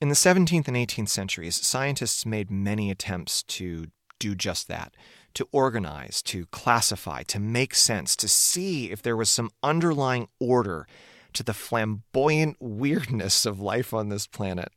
In 0.00 0.10
the 0.10 0.14
17th 0.14 0.68
and 0.68 0.76
18th 0.76 1.08
centuries, 1.08 1.56
scientists 1.56 2.24
made 2.24 2.52
many 2.52 2.88
attempts 2.88 3.42
to 3.58 3.86
do 4.20 4.36
just 4.36 4.68
that 4.68 4.94
to 5.34 5.48
organize, 5.50 6.22
to 6.22 6.46
classify, 6.52 7.24
to 7.24 7.40
make 7.40 7.74
sense, 7.74 8.14
to 8.14 8.28
see 8.28 8.92
if 8.92 9.02
there 9.02 9.16
was 9.16 9.28
some 9.28 9.50
underlying 9.64 10.28
order 10.38 10.86
to 11.32 11.42
the 11.42 11.52
flamboyant 11.52 12.58
weirdness 12.60 13.44
of 13.44 13.58
life 13.58 13.92
on 13.92 14.08
this 14.08 14.28
planet. 14.28 14.70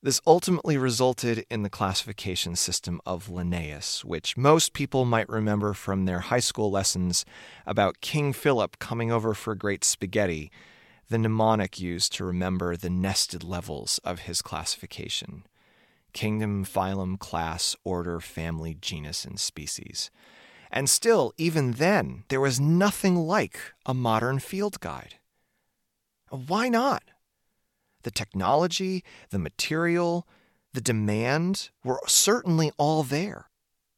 This 0.00 0.20
ultimately 0.24 0.78
resulted 0.78 1.44
in 1.50 1.62
the 1.62 1.70
classification 1.70 2.54
system 2.54 3.00
of 3.04 3.28
Linnaeus, 3.28 4.04
which 4.04 4.36
most 4.36 4.72
people 4.72 5.04
might 5.04 5.28
remember 5.28 5.74
from 5.74 6.04
their 6.04 6.20
high 6.20 6.38
school 6.38 6.70
lessons 6.70 7.24
about 7.66 8.00
King 8.00 8.32
Philip 8.32 8.78
coming 8.78 9.10
over 9.10 9.34
for 9.34 9.52
a 9.52 9.58
great 9.58 9.82
spaghetti, 9.82 10.52
the 11.08 11.18
mnemonic 11.18 11.80
used 11.80 12.12
to 12.12 12.24
remember 12.24 12.76
the 12.76 12.90
nested 12.90 13.42
levels 13.42 13.98
of 14.04 14.20
his 14.20 14.40
classification 14.40 15.44
kingdom, 16.14 16.64
phylum, 16.64 17.18
class, 17.18 17.76
order, 17.84 18.18
family, 18.18 18.76
genus, 18.80 19.24
and 19.24 19.38
species. 19.38 20.10
And 20.70 20.88
still, 20.88 21.32
even 21.36 21.72
then, 21.72 22.24
there 22.28 22.40
was 22.40 22.58
nothing 22.58 23.16
like 23.16 23.58
a 23.84 23.94
modern 23.94 24.38
field 24.38 24.80
guide. 24.80 25.16
Why 26.30 26.68
not? 26.68 27.02
The 28.02 28.10
technology, 28.10 29.04
the 29.30 29.38
material, 29.38 30.26
the 30.72 30.80
demand 30.80 31.70
were 31.84 32.00
certainly 32.06 32.72
all 32.76 33.02
there. 33.02 33.50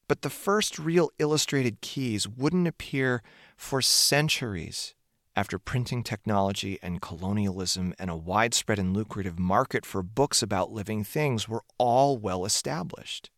But 0.09 0.23
the 0.23 0.31
first 0.31 0.79
real 0.79 1.11
illustrated 1.19 1.81
keys 1.81 2.27
wouldn't 2.27 2.67
appear 2.67 3.23
for 3.57 3.81
centuries 3.81 4.95
after 5.37 5.59
printing 5.59 6.03
technology 6.03 6.79
and 6.83 7.01
colonialism 7.01 7.95
and 7.99 8.11
a 8.11 8.17
widespread 8.17 8.79
and 8.79 8.95
lucrative 8.95 9.39
market 9.39 9.87
for 9.87 10.03
books 10.03 10.43
about 10.43 10.73
living 10.73 11.05
things 11.05 11.49
were 11.49 11.63
all 11.79 12.19
well 12.19 12.45
established. 12.45 13.31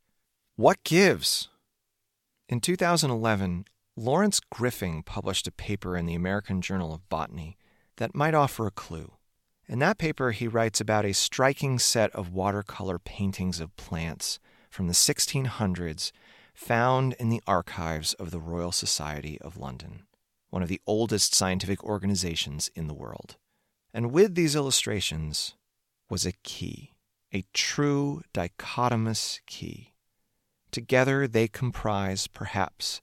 What 0.56 0.82
gives? 0.84 1.48
In 2.48 2.60
2011, 2.60 3.66
Lawrence 3.96 4.40
Griffing 4.50 5.02
published 5.02 5.46
a 5.46 5.52
paper 5.52 5.96
in 5.96 6.06
the 6.06 6.14
American 6.14 6.62
Journal 6.62 6.94
of 6.94 7.08
Botany 7.08 7.58
that 7.96 8.14
might 8.14 8.34
offer 8.34 8.66
a 8.66 8.70
clue. 8.70 9.12
In 9.72 9.78
that 9.78 9.96
paper, 9.96 10.32
he 10.32 10.48
writes 10.48 10.82
about 10.82 11.06
a 11.06 11.14
striking 11.14 11.78
set 11.78 12.10
of 12.10 12.30
watercolor 12.30 12.98
paintings 12.98 13.58
of 13.58 13.74
plants 13.78 14.38
from 14.68 14.86
the 14.86 14.92
1600s 14.92 16.12
found 16.52 17.14
in 17.14 17.30
the 17.30 17.42
archives 17.46 18.12
of 18.12 18.30
the 18.30 18.38
Royal 18.38 18.70
Society 18.70 19.40
of 19.40 19.56
London 19.56 20.02
one 20.50 20.62
of 20.62 20.68
the 20.68 20.82
oldest 20.86 21.34
scientific 21.34 21.82
organizations 21.82 22.70
in 22.74 22.86
the 22.86 22.92
world. 22.92 23.36
And 23.94 24.12
with 24.12 24.34
these 24.34 24.54
illustrations 24.54 25.54
was 26.10 26.26
a 26.26 26.32
key, 26.42 26.92
a 27.32 27.46
true 27.54 28.20
dichotomous 28.34 29.40
key. 29.46 29.94
Together 30.70 31.26
they 31.26 31.48
comprise, 31.48 32.26
perhaps, 32.26 33.00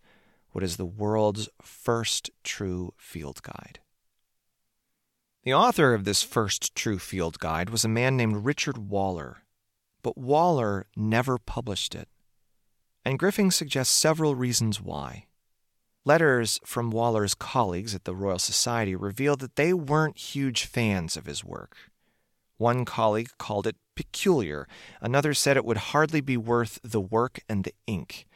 what 0.52 0.64
is 0.64 0.78
the 0.78 0.86
world's 0.86 1.50
first 1.64 2.30
true 2.44 2.94
field 2.96 3.42
guide. 3.42 3.80
The 5.50 5.56
author 5.56 5.96
of 5.96 6.04
this 6.04 6.22
first 6.22 6.76
true 6.76 7.00
field 7.00 7.40
guide 7.40 7.72
was 7.72 7.84
a 7.84 7.88
man 7.88 8.16
named 8.16 8.46
Richard 8.46 8.78
Waller, 8.78 9.38
but 10.04 10.16
Waller 10.16 10.86
never 10.96 11.40
published 11.40 11.96
it. 11.96 12.08
And 13.04 13.18
Griffing 13.18 13.50
suggests 13.50 13.96
several 13.96 14.36
reasons 14.36 14.80
why. 14.80 15.26
Letters 16.06 16.60
from 16.64 16.92
Waller's 16.92 17.34
colleagues 17.34 17.96
at 17.96 18.04
the 18.04 18.14
Royal 18.14 18.38
Society 18.38 18.96
revealed 18.96 19.40
that 19.40 19.56
they 19.56 19.74
weren't 19.74 20.20
huge 20.20 20.66
fans 20.66 21.18
of 21.18 21.26
his 21.26 21.44
work. 21.44 21.76
One 22.58 22.86
colleague 22.86 23.32
called 23.40 23.66
it 23.66 23.78
peculiar, 23.96 24.68
another 25.02 25.34
said 25.34 25.58
it 25.58 25.66
would 25.66 25.78
hardly 25.78 26.22
be 26.22 26.38
worth 26.38 26.80
the 26.84 27.02
work 27.02 27.40
and 27.50 27.64
the 27.64 27.74
ink. 27.88 28.28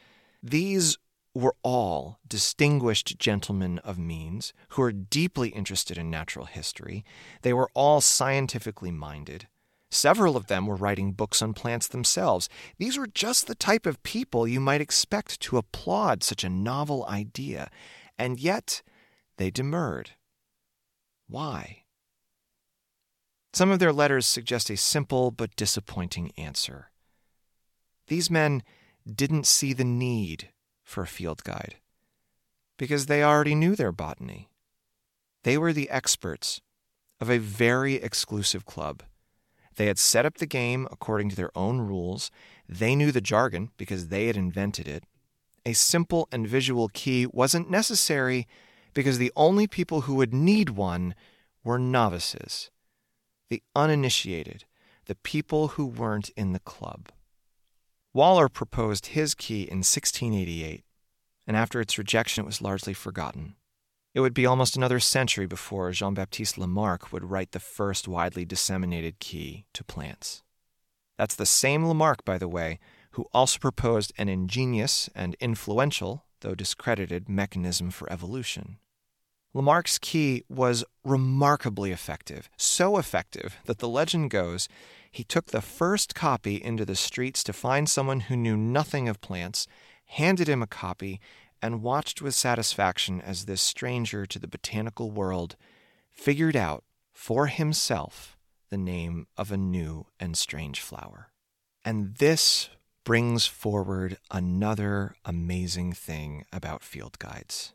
These 0.42 0.98
were 1.34 1.56
all 1.62 2.20
distinguished 2.26 3.18
gentlemen 3.18 3.78
of 3.80 3.98
means 3.98 4.52
who 4.70 4.82
were 4.82 4.92
deeply 4.92 5.48
interested 5.48 5.98
in 5.98 6.08
natural 6.08 6.46
history. 6.46 7.04
They 7.42 7.52
were 7.52 7.70
all 7.74 8.00
scientifically 8.00 8.92
minded. 8.92 9.48
Several 9.90 10.36
of 10.36 10.46
them 10.46 10.66
were 10.66 10.76
writing 10.76 11.12
books 11.12 11.42
on 11.42 11.52
plants 11.52 11.88
themselves. 11.88 12.48
These 12.78 12.96
were 12.96 13.06
just 13.06 13.46
the 13.46 13.54
type 13.54 13.86
of 13.86 14.02
people 14.02 14.46
you 14.46 14.60
might 14.60 14.80
expect 14.80 15.40
to 15.40 15.56
applaud 15.56 16.22
such 16.22 16.44
a 16.44 16.48
novel 16.48 17.04
idea, 17.06 17.68
and 18.18 18.40
yet 18.40 18.82
they 19.36 19.50
demurred. 19.50 20.12
Why? 21.28 21.84
Some 23.52 23.70
of 23.70 23.78
their 23.78 23.92
letters 23.92 24.26
suggest 24.26 24.68
a 24.68 24.76
simple 24.76 25.30
but 25.30 25.54
disappointing 25.54 26.32
answer. 26.36 26.90
These 28.08 28.30
men 28.30 28.62
didn't 29.06 29.46
see 29.46 29.72
the 29.72 29.84
need 29.84 30.50
for 30.84 31.02
a 31.02 31.08
field 31.08 31.42
guide 31.42 31.76
because 32.76 33.06
they 33.06 33.22
already 33.22 33.54
knew 33.54 33.74
their 33.74 33.92
botany. 33.92 34.48
They 35.42 35.58
were 35.58 35.72
the 35.72 35.90
experts 35.90 36.60
of 37.20 37.30
a 37.30 37.38
very 37.38 37.94
exclusive 37.94 38.64
club 38.64 39.02
they 39.76 39.86
had 39.86 39.98
set 39.98 40.26
up 40.26 40.38
the 40.38 40.46
game 40.46 40.86
according 40.90 41.30
to 41.30 41.36
their 41.36 41.56
own 41.56 41.80
rules. 41.80 42.30
They 42.68 42.94
knew 42.94 43.10
the 43.12 43.20
jargon 43.20 43.70
because 43.76 44.08
they 44.08 44.26
had 44.26 44.36
invented 44.36 44.86
it. 44.86 45.04
A 45.66 45.72
simple 45.72 46.28
and 46.30 46.46
visual 46.46 46.88
key 46.88 47.26
wasn't 47.26 47.70
necessary 47.70 48.46
because 48.92 49.18
the 49.18 49.32
only 49.34 49.66
people 49.66 50.02
who 50.02 50.14
would 50.14 50.32
need 50.32 50.70
one 50.70 51.14
were 51.64 51.78
novices, 51.78 52.70
the 53.48 53.62
uninitiated, 53.74 54.64
the 55.06 55.14
people 55.16 55.68
who 55.68 55.86
weren't 55.86 56.30
in 56.36 56.52
the 56.52 56.60
club. 56.60 57.08
Waller 58.14 58.48
proposed 58.48 59.06
his 59.06 59.34
key 59.34 59.62
in 59.62 59.78
1688, 59.78 60.84
and 61.48 61.56
after 61.56 61.80
its 61.80 61.98
rejection, 61.98 62.44
it 62.44 62.46
was 62.46 62.62
largely 62.62 62.94
forgotten. 62.94 63.56
It 64.14 64.20
would 64.20 64.32
be 64.32 64.46
almost 64.46 64.76
another 64.76 65.00
century 65.00 65.46
before 65.46 65.90
Jean 65.90 66.14
Baptiste 66.14 66.56
Lamarck 66.56 67.12
would 67.12 67.28
write 67.28 67.50
the 67.50 67.58
first 67.58 68.06
widely 68.06 68.44
disseminated 68.44 69.18
key 69.18 69.66
to 69.74 69.82
plants. 69.82 70.44
That's 71.18 71.34
the 71.34 71.44
same 71.44 71.84
Lamarck, 71.84 72.24
by 72.24 72.38
the 72.38 72.46
way, 72.46 72.78
who 73.10 73.26
also 73.32 73.58
proposed 73.58 74.12
an 74.16 74.28
ingenious 74.28 75.10
and 75.16 75.36
influential, 75.40 76.24
though 76.40 76.54
discredited, 76.54 77.28
mechanism 77.28 77.90
for 77.90 78.10
evolution. 78.12 78.78
Lamarck's 79.54 79.98
key 79.98 80.42
was 80.48 80.84
remarkably 81.04 81.92
effective, 81.92 82.50
so 82.56 82.98
effective 82.98 83.56
that 83.66 83.78
the 83.78 83.88
legend 83.88 84.30
goes 84.30 84.68
he 85.14 85.22
took 85.22 85.46
the 85.46 85.62
first 85.62 86.12
copy 86.16 86.60
into 86.60 86.84
the 86.84 86.96
streets 86.96 87.44
to 87.44 87.52
find 87.52 87.88
someone 87.88 88.20
who 88.20 88.36
knew 88.36 88.56
nothing 88.56 89.08
of 89.08 89.20
plants, 89.20 89.68
handed 90.06 90.48
him 90.48 90.60
a 90.60 90.66
copy, 90.66 91.20
and 91.62 91.82
watched 91.82 92.20
with 92.20 92.34
satisfaction 92.34 93.20
as 93.20 93.44
this 93.44 93.62
stranger 93.62 94.26
to 94.26 94.40
the 94.40 94.48
botanical 94.48 95.12
world 95.12 95.54
figured 96.10 96.56
out 96.56 96.82
for 97.12 97.46
himself 97.46 98.36
the 98.70 98.76
name 98.76 99.28
of 99.36 99.52
a 99.52 99.56
new 99.56 100.06
and 100.18 100.36
strange 100.36 100.80
flower. 100.80 101.30
And 101.84 102.16
this 102.16 102.70
brings 103.04 103.46
forward 103.46 104.18
another 104.32 105.14
amazing 105.24 105.92
thing 105.92 106.44
about 106.52 106.82
field 106.82 107.20
guides. 107.20 107.72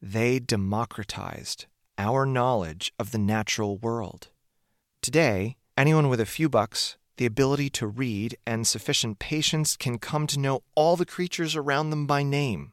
They 0.00 0.38
democratized 0.38 1.66
our 1.98 2.26
knowledge 2.26 2.92
of 2.98 3.10
the 3.12 3.18
natural 3.18 3.78
world. 3.78 4.28
Today, 5.02 5.56
anyone 5.76 6.08
with 6.08 6.20
a 6.20 6.26
few 6.26 6.48
bucks, 6.48 6.96
the 7.16 7.26
ability 7.26 7.70
to 7.70 7.86
read, 7.86 8.36
and 8.46 8.66
sufficient 8.66 9.18
patience 9.18 9.76
can 9.76 9.98
come 9.98 10.26
to 10.26 10.38
know 10.38 10.62
all 10.74 10.96
the 10.96 11.06
creatures 11.06 11.56
around 11.56 11.90
them 11.90 12.06
by 12.06 12.22
name 12.22 12.72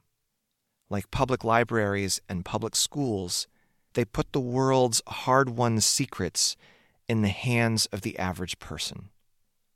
like 0.93 1.09
public 1.09 1.43
libraries 1.43 2.21
and 2.29 2.45
public 2.45 2.75
schools, 2.75 3.47
they 3.93 4.05
put 4.05 4.31
the 4.31 4.39
world's 4.39 5.01
hard 5.07 5.49
won 5.49 5.81
secrets 5.81 6.55
in 7.09 7.23
the 7.23 7.29
hands 7.29 7.87
of 7.87 8.01
the 8.01 8.17
average 8.19 8.59
person. 8.59 9.09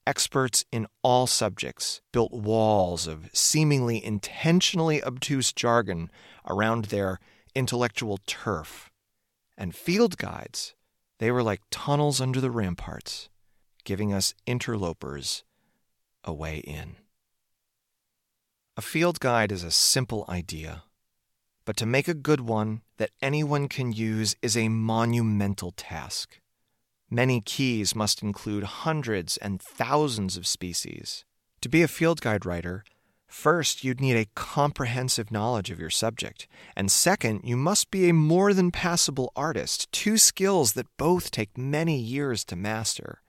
experts 0.05 0.63
in 0.71 0.87
all 1.03 1.27
subjects 1.27 2.01
built 2.13 2.31
walls 2.31 3.07
of 3.07 3.29
seemingly 3.33 4.03
intentionally 4.03 5.03
obtuse 5.03 5.51
jargon 5.51 6.09
around 6.47 6.85
their 6.85 7.19
intellectual 7.57 8.19
turf. 8.27 8.91
And 9.57 9.75
field 9.75 10.17
guides, 10.17 10.75
they 11.17 11.31
were 11.31 11.41
like 11.41 11.61
tunnels 11.71 12.21
under 12.21 12.39
the 12.39 12.51
ramparts, 12.51 13.29
giving 13.83 14.13
us 14.13 14.35
interlopers 14.45 15.43
a 16.23 16.31
way 16.31 16.57
in. 16.57 16.97
A 18.77 18.81
field 18.81 19.19
guide 19.19 19.51
is 19.51 19.63
a 19.63 19.71
simple 19.71 20.23
idea, 20.29 20.83
but 21.65 21.75
to 21.77 21.87
make 21.87 22.07
a 22.07 22.13
good 22.13 22.41
one 22.41 22.81
that 22.97 23.09
anyone 23.23 23.67
can 23.67 23.91
use 23.91 24.35
is 24.43 24.55
a 24.55 24.69
monumental 24.69 25.71
task. 25.71 26.39
Many 27.09 27.41
keys 27.41 27.95
must 27.95 28.21
include 28.21 28.63
hundreds 28.85 29.37
and 29.37 29.59
thousands 29.59 30.37
of 30.37 30.45
species. 30.45 31.25
To 31.61 31.69
be 31.69 31.81
a 31.81 31.87
field 31.87 32.21
guide 32.21 32.45
writer, 32.45 32.83
first 33.27 33.83
you'd 33.83 34.01
need 34.01 34.15
a 34.15 34.29
comprehensive 34.35 35.31
knowledge 35.31 35.69
of 35.69 35.79
your 35.79 35.89
subject, 35.89 36.47
and 36.75 36.91
second, 36.91 37.41
you 37.43 37.57
must 37.57 37.91
be 37.91 38.09
a 38.09 38.13
more 38.13 38.53
than 38.53 38.71
passable 38.71 39.31
artist, 39.35 39.91
two 39.91 40.17
skills 40.17 40.73
that 40.73 40.97
both 40.97 41.31
take 41.31 41.57
many 41.57 41.97
years 41.99 42.43
to 42.45 42.55
master. 42.55 43.21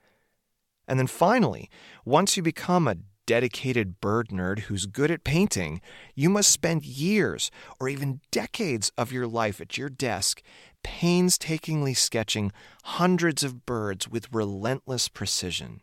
And 0.87 0.97
then 0.97 1.07
finally, 1.07 1.69
once 2.05 2.35
you 2.35 2.43
become 2.43 2.87
a 2.87 2.97
dedicated 3.27 4.01
bird 4.01 4.29
nerd 4.29 4.61
who's 4.61 4.87
good 4.87 5.11
at 5.11 5.23
painting, 5.23 5.81
you 6.15 6.31
must 6.31 6.49
spend 6.49 6.83
years 6.83 7.51
or 7.79 7.87
even 7.87 8.21
decades 8.31 8.91
of 8.97 9.11
your 9.11 9.27
life 9.27 9.61
at 9.61 9.77
your 9.77 9.87
desk 9.87 10.41
painstakingly 10.83 11.93
sketching 11.93 12.51
hundreds 12.85 13.43
of 13.43 13.67
birds 13.67 14.07
with 14.07 14.33
relentless 14.33 15.07
precision. 15.07 15.81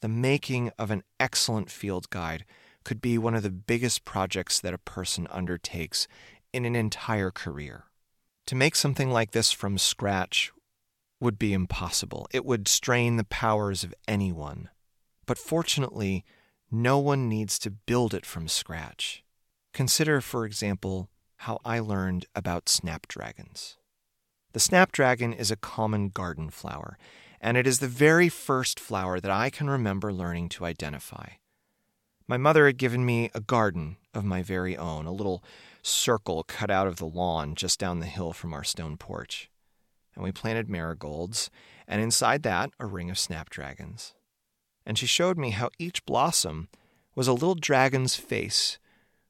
The 0.00 0.08
making 0.08 0.72
of 0.78 0.90
an 0.90 1.04
excellent 1.20 1.70
field 1.70 2.10
guide 2.10 2.44
could 2.88 3.02
be 3.02 3.18
one 3.18 3.34
of 3.34 3.42
the 3.42 3.50
biggest 3.50 4.06
projects 4.06 4.58
that 4.58 4.72
a 4.72 4.78
person 4.78 5.28
undertakes 5.30 6.08
in 6.54 6.64
an 6.64 6.74
entire 6.74 7.30
career. 7.30 7.84
To 8.46 8.54
make 8.54 8.74
something 8.74 9.10
like 9.10 9.32
this 9.32 9.52
from 9.52 9.76
scratch 9.76 10.52
would 11.20 11.38
be 11.38 11.52
impossible. 11.52 12.26
It 12.32 12.46
would 12.46 12.66
strain 12.66 13.18
the 13.18 13.24
powers 13.24 13.84
of 13.84 13.92
anyone. 14.08 14.70
But 15.26 15.36
fortunately, 15.36 16.24
no 16.70 16.98
one 16.98 17.28
needs 17.28 17.58
to 17.58 17.70
build 17.70 18.14
it 18.14 18.24
from 18.24 18.48
scratch. 18.48 19.22
Consider, 19.74 20.22
for 20.22 20.46
example, 20.46 21.10
how 21.44 21.60
I 21.66 21.80
learned 21.80 22.24
about 22.34 22.70
snapdragons. 22.70 23.76
The 24.54 24.60
snapdragon 24.60 25.34
is 25.34 25.50
a 25.50 25.56
common 25.56 26.08
garden 26.08 26.48
flower, 26.48 26.96
and 27.38 27.58
it 27.58 27.66
is 27.66 27.80
the 27.80 27.86
very 27.86 28.30
first 28.30 28.80
flower 28.80 29.20
that 29.20 29.30
I 29.30 29.50
can 29.50 29.68
remember 29.68 30.10
learning 30.10 30.48
to 30.50 30.64
identify. 30.64 31.32
My 32.30 32.36
mother 32.36 32.66
had 32.66 32.76
given 32.76 33.06
me 33.06 33.30
a 33.34 33.40
garden 33.40 33.96
of 34.12 34.22
my 34.22 34.42
very 34.42 34.76
own, 34.76 35.06
a 35.06 35.12
little 35.12 35.42
circle 35.80 36.44
cut 36.44 36.70
out 36.70 36.86
of 36.86 36.96
the 36.96 37.06
lawn 37.06 37.54
just 37.54 37.80
down 37.80 38.00
the 38.00 38.06
hill 38.06 38.34
from 38.34 38.52
our 38.52 38.64
stone 38.64 38.98
porch. 38.98 39.50
And 40.14 40.22
we 40.22 40.30
planted 40.30 40.68
marigolds, 40.68 41.48
and 41.86 42.02
inside 42.02 42.42
that, 42.42 42.70
a 42.78 42.84
ring 42.84 43.08
of 43.08 43.18
snapdragons. 43.18 44.12
And 44.84 44.98
she 44.98 45.06
showed 45.06 45.38
me 45.38 45.50
how 45.50 45.70
each 45.78 46.04
blossom 46.04 46.68
was 47.14 47.28
a 47.28 47.32
little 47.32 47.54
dragon's 47.54 48.16
face, 48.16 48.78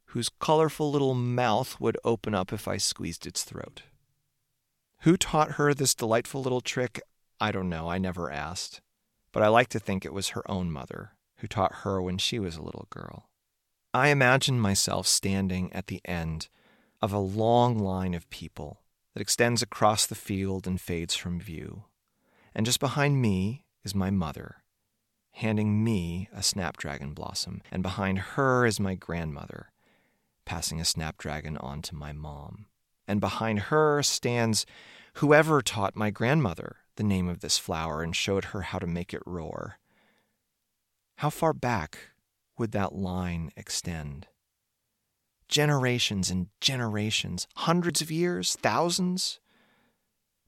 whose 0.06 0.28
colorful 0.40 0.90
little 0.90 1.14
mouth 1.14 1.78
would 1.78 1.98
open 2.04 2.34
up 2.34 2.52
if 2.52 2.66
I 2.66 2.78
squeezed 2.78 3.28
its 3.28 3.44
throat. 3.44 3.82
Who 5.02 5.16
taught 5.16 5.52
her 5.52 5.72
this 5.72 5.94
delightful 5.94 6.42
little 6.42 6.60
trick? 6.60 7.00
I 7.38 7.52
don't 7.52 7.68
know, 7.68 7.88
I 7.88 7.98
never 7.98 8.32
asked. 8.32 8.80
But 9.30 9.44
I 9.44 9.48
like 9.48 9.68
to 9.68 9.78
think 9.78 10.04
it 10.04 10.12
was 10.12 10.30
her 10.30 10.50
own 10.50 10.72
mother 10.72 11.12
who 11.38 11.46
taught 11.46 11.76
her 11.82 12.00
when 12.00 12.18
she 12.18 12.38
was 12.38 12.56
a 12.56 12.62
little 12.62 12.86
girl. 12.90 13.28
I 13.94 14.08
imagine 14.08 14.60
myself 14.60 15.06
standing 15.06 15.72
at 15.72 15.86
the 15.86 16.00
end 16.04 16.48
of 17.00 17.12
a 17.12 17.18
long 17.18 17.78
line 17.78 18.14
of 18.14 18.28
people 18.30 18.82
that 19.14 19.22
extends 19.22 19.62
across 19.62 20.06
the 20.06 20.14
field 20.14 20.66
and 20.66 20.80
fades 20.80 21.14
from 21.14 21.40
view. 21.40 21.84
And 22.54 22.66
just 22.66 22.80
behind 22.80 23.22
me 23.22 23.64
is 23.84 23.94
my 23.94 24.10
mother, 24.10 24.56
handing 25.32 25.82
me 25.82 26.28
a 26.32 26.42
snapdragon 26.42 27.14
blossom, 27.14 27.62
and 27.70 27.82
behind 27.82 28.18
her 28.18 28.66
is 28.66 28.80
my 28.80 28.94
grandmother, 28.94 29.70
passing 30.44 30.80
a 30.80 30.84
snapdragon 30.84 31.56
on 31.58 31.82
to 31.82 31.94
my 31.94 32.12
mom 32.12 32.66
and 33.08 33.20
behind 33.20 33.58
her 33.58 34.02
stands 34.02 34.66
whoever 35.14 35.62
taught 35.62 35.96
my 35.96 36.10
grandmother 36.10 36.76
the 36.96 37.02
name 37.02 37.26
of 37.26 37.40
this 37.40 37.58
flower 37.58 38.02
and 38.02 38.14
showed 38.14 38.46
her 38.46 38.60
how 38.60 38.78
to 38.78 38.86
make 38.86 39.14
it 39.14 39.22
roar. 39.24 39.78
How 41.18 41.30
far 41.30 41.52
back 41.52 41.98
would 42.58 42.70
that 42.70 42.94
line 42.94 43.50
extend? 43.56 44.28
Generations 45.48 46.30
and 46.30 46.46
generations, 46.60 47.48
hundreds 47.56 48.00
of 48.00 48.12
years, 48.12 48.54
thousands? 48.54 49.40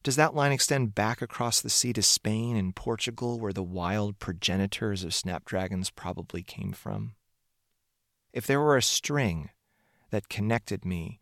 Does 0.05 0.15
that 0.15 0.33
line 0.33 0.53
extend 0.53 0.95
back 0.95 1.21
across 1.21 1.61
the 1.61 1.71
sea 1.71 1.93
to 1.95 2.03
Spain 2.03 2.55
and 2.55 2.77
Portugal, 2.77 3.41
where 3.41 3.53
the 3.53 3.65
wild 3.65 4.21
progenitors 4.21 5.03
of 5.03 5.13
snapdragons 5.13 5.91
probably 5.91 6.45
came 6.45 6.71
from? 6.71 7.17
If 8.33 8.47
there 8.47 8.61
were 8.61 8.77
a 8.77 8.83
string 8.83 9.51
that 10.11 10.29
connected 10.29 10.85
me 10.85 11.19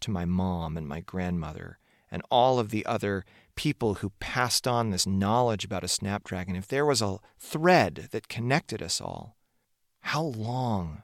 to 0.00 0.10
my 0.10 0.24
mom 0.24 0.76
and 0.76 0.88
my 0.88 1.02
grandmother 1.02 1.78
and 2.10 2.20
all 2.32 2.58
of 2.58 2.70
the 2.70 2.84
other 2.84 3.24
people 3.58 3.94
who 3.94 4.12
passed 4.20 4.68
on 4.68 4.90
this 4.90 5.04
knowledge 5.04 5.64
about 5.64 5.82
a 5.82 5.88
snapdragon, 5.88 6.54
if 6.54 6.68
there 6.68 6.86
was 6.86 7.02
a 7.02 7.18
thread 7.40 8.06
that 8.12 8.28
connected 8.28 8.80
us 8.80 9.00
all, 9.00 9.36
how 10.02 10.22
long 10.22 11.02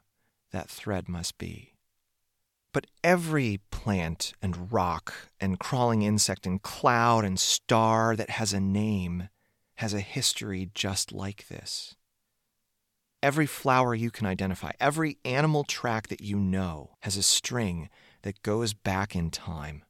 that 0.52 0.70
thread 0.70 1.08
must 1.08 1.36
be. 1.36 1.72
But 2.72 2.86
every 3.02 3.58
plant 3.72 4.34
and 4.40 4.70
rock 4.70 5.12
and 5.40 5.58
crawling 5.58 6.02
insect 6.02 6.46
and 6.46 6.62
cloud 6.62 7.24
and 7.24 7.40
star 7.40 8.14
that 8.14 8.30
has 8.30 8.52
a 8.52 8.60
name 8.60 9.30
has 9.78 9.92
a 9.92 10.00
history 10.00 10.70
just 10.74 11.10
like 11.10 11.48
this. 11.48 11.96
Every 13.20 13.46
flower 13.46 13.96
you 13.96 14.12
can 14.12 14.28
identify, 14.28 14.70
every 14.78 15.18
animal 15.24 15.64
track 15.64 16.06
that 16.06 16.20
you 16.20 16.38
know 16.38 16.92
has 17.00 17.16
a 17.16 17.22
string 17.24 17.90
that 18.22 18.42
goes 18.42 18.74
back 18.74 19.16
in 19.16 19.32
time. 19.32 19.82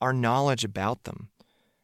Our 0.00 0.12
knowledge 0.12 0.64
about 0.64 1.02
them 1.02 1.30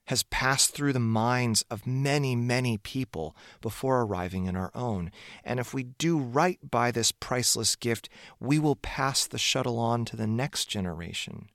has 0.07 0.23
passed 0.25 0.73
through 0.73 0.93
the 0.93 1.01
minds 1.01 1.65
of 1.71 1.87
many, 1.87 2.35
many 2.35 2.79
people 2.79 3.37
before 3.61 4.03
arriving 4.03 4.47
in 4.47 4.57
our 4.57 4.71
own. 4.75 5.11
And 5.45 5.61
if 5.61 5.75
we 5.75 5.83
do 5.83 6.19
right 6.19 6.59
by 6.69 6.91
this 6.91 7.13
priceless 7.13 7.77
gift, 7.77 8.09
we 8.41 8.59
will 8.59 8.77
pass 8.77 9.27
the 9.27 9.39
shuttle 9.39 9.79
on 9.79 10.05
to 10.07 10.17
the 10.17 10.27
next 10.27 10.67
generation. 10.67 11.49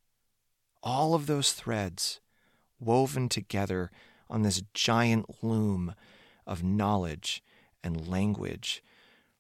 All 0.83 1.13
of 1.13 1.27
those 1.27 1.53
threads 1.53 2.19
woven 2.79 3.29
together 3.29 3.91
on 4.29 4.41
this 4.41 4.63
giant 4.73 5.43
loom 5.43 5.93
of 6.45 6.63
knowledge 6.63 7.43
and 7.83 8.07
language. 8.07 8.83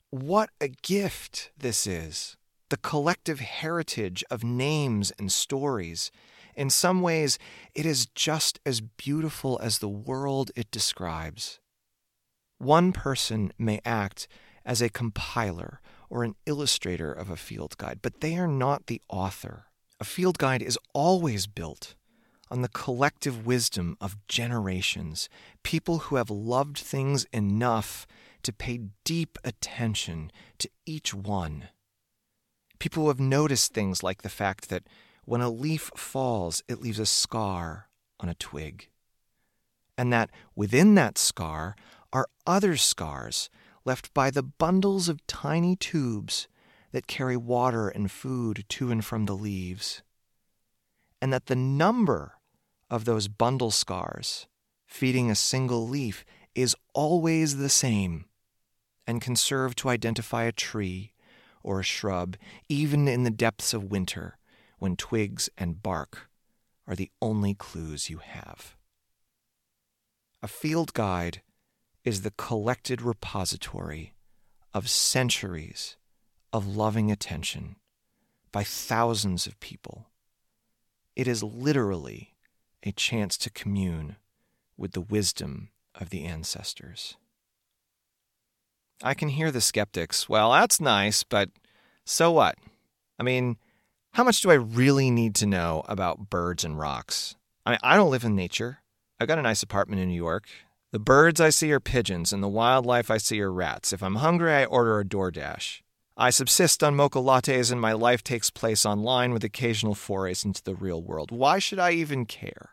What 0.09 0.49
a 0.59 0.67
gift 0.67 1.51
this 1.57 1.87
is! 1.87 2.37
the 2.71 2.77
collective 2.77 3.41
heritage 3.41 4.23
of 4.31 4.45
names 4.45 5.11
and 5.19 5.29
stories. 5.29 6.09
In 6.61 6.69
some 6.69 7.01
ways, 7.01 7.39
it 7.73 7.87
is 7.87 8.05
just 8.05 8.59
as 8.67 8.81
beautiful 8.81 9.59
as 9.63 9.79
the 9.79 9.89
world 9.89 10.51
it 10.55 10.69
describes. 10.69 11.59
One 12.59 12.91
person 12.91 13.51
may 13.57 13.81
act 13.83 14.27
as 14.63 14.79
a 14.79 14.87
compiler 14.87 15.81
or 16.07 16.23
an 16.23 16.35
illustrator 16.45 17.11
of 17.11 17.31
a 17.31 17.35
field 17.35 17.79
guide, 17.79 18.03
but 18.03 18.21
they 18.21 18.37
are 18.37 18.47
not 18.47 18.85
the 18.85 19.01
author. 19.09 19.65
A 19.99 20.03
field 20.03 20.37
guide 20.37 20.61
is 20.61 20.77
always 20.93 21.47
built 21.47 21.95
on 22.51 22.61
the 22.61 22.69
collective 22.69 23.43
wisdom 23.43 23.97
of 23.99 24.15
generations, 24.27 25.29
people 25.63 25.97
who 25.97 26.17
have 26.17 26.29
loved 26.29 26.77
things 26.77 27.25
enough 27.33 28.05
to 28.43 28.53
pay 28.53 28.81
deep 29.03 29.39
attention 29.43 30.31
to 30.59 30.69
each 30.85 31.11
one. 31.11 31.69
People 32.77 33.01
who 33.01 33.09
have 33.09 33.19
noticed 33.19 33.73
things 33.73 34.03
like 34.03 34.21
the 34.21 34.29
fact 34.29 34.69
that 34.69 34.83
when 35.31 35.39
a 35.39 35.49
leaf 35.49 35.89
falls, 35.95 36.61
it 36.67 36.81
leaves 36.81 36.99
a 36.99 37.05
scar 37.05 37.87
on 38.19 38.27
a 38.27 38.33
twig. 38.33 38.89
And 39.97 40.11
that 40.11 40.29
within 40.57 40.95
that 40.95 41.17
scar 41.17 41.77
are 42.11 42.27
other 42.45 42.75
scars 42.75 43.49
left 43.85 44.13
by 44.13 44.29
the 44.29 44.43
bundles 44.43 45.07
of 45.07 45.25
tiny 45.27 45.77
tubes 45.77 46.49
that 46.91 47.07
carry 47.07 47.37
water 47.37 47.87
and 47.87 48.11
food 48.11 48.65
to 48.67 48.91
and 48.91 49.05
from 49.05 49.25
the 49.25 49.33
leaves. 49.33 50.03
And 51.21 51.31
that 51.31 51.45
the 51.45 51.55
number 51.55 52.33
of 52.89 53.05
those 53.05 53.29
bundle 53.29 53.71
scars 53.71 54.47
feeding 54.85 55.31
a 55.31 55.35
single 55.35 55.87
leaf 55.87 56.25
is 56.55 56.75
always 56.93 57.55
the 57.55 57.69
same 57.69 58.25
and 59.07 59.21
can 59.21 59.37
serve 59.37 59.75
to 59.75 59.87
identify 59.87 60.43
a 60.43 60.51
tree 60.51 61.13
or 61.63 61.79
a 61.79 61.83
shrub, 61.83 62.35
even 62.67 63.07
in 63.07 63.23
the 63.23 63.31
depths 63.31 63.73
of 63.73 63.85
winter, 63.85 64.35
when 64.81 64.95
twigs 64.95 65.47
and 65.59 65.83
bark 65.83 66.27
are 66.87 66.95
the 66.95 67.11
only 67.21 67.53
clues 67.53 68.09
you 68.09 68.17
have. 68.17 68.75
A 70.41 70.47
field 70.47 70.91
guide 70.95 71.43
is 72.03 72.23
the 72.23 72.31
collected 72.31 72.99
repository 72.99 74.15
of 74.73 74.89
centuries 74.89 75.97
of 76.51 76.75
loving 76.75 77.11
attention 77.11 77.75
by 78.51 78.63
thousands 78.63 79.45
of 79.45 79.59
people. 79.59 80.07
It 81.15 81.27
is 81.27 81.43
literally 81.43 82.33
a 82.81 82.91
chance 82.91 83.37
to 83.37 83.51
commune 83.51 84.15
with 84.77 84.93
the 84.93 85.01
wisdom 85.01 85.69
of 85.93 86.09
the 86.09 86.23
ancestors. 86.23 87.17
I 89.03 89.13
can 89.13 89.29
hear 89.29 89.51
the 89.51 89.61
skeptics. 89.61 90.27
Well, 90.27 90.51
that's 90.53 90.81
nice, 90.81 91.21
but 91.21 91.51
so 92.03 92.31
what? 92.31 92.55
I 93.19 93.23
mean, 93.23 93.57
how 94.13 94.23
much 94.23 94.41
do 94.41 94.51
I 94.51 94.55
really 94.55 95.09
need 95.09 95.35
to 95.35 95.45
know 95.45 95.83
about 95.87 96.29
birds 96.29 96.63
and 96.63 96.77
rocks? 96.77 97.35
I 97.65 97.71
mean, 97.71 97.79
I 97.81 97.95
don't 97.95 98.11
live 98.11 98.23
in 98.23 98.35
nature. 98.35 98.79
I've 99.19 99.27
got 99.27 99.39
a 99.39 99.43
nice 99.43 99.63
apartment 99.63 100.01
in 100.01 100.09
New 100.09 100.15
York. 100.15 100.47
The 100.91 100.99
birds 100.99 101.39
I 101.39 101.51
see 101.51 101.71
are 101.71 101.79
pigeons, 101.79 102.33
and 102.33 102.43
the 102.43 102.49
wildlife 102.49 103.09
I 103.09 103.17
see 103.17 103.41
are 103.41 103.51
rats. 103.51 103.93
If 103.93 104.03
I'm 104.03 104.15
hungry, 104.15 104.51
I 104.51 104.65
order 104.65 104.99
a 104.99 105.05
DoorDash. 105.05 105.81
I 106.17 106.29
subsist 106.29 106.83
on 106.83 106.95
mocha 106.95 107.19
lattes, 107.19 107.71
and 107.71 107.79
my 107.79 107.93
life 107.93 108.23
takes 108.23 108.49
place 108.49 108.85
online 108.85 109.31
with 109.31 109.45
occasional 109.45 109.95
forays 109.95 110.43
into 110.43 110.61
the 110.61 110.75
real 110.75 111.01
world. 111.01 111.31
Why 111.31 111.59
should 111.59 111.79
I 111.79 111.91
even 111.91 112.25
care? 112.25 112.71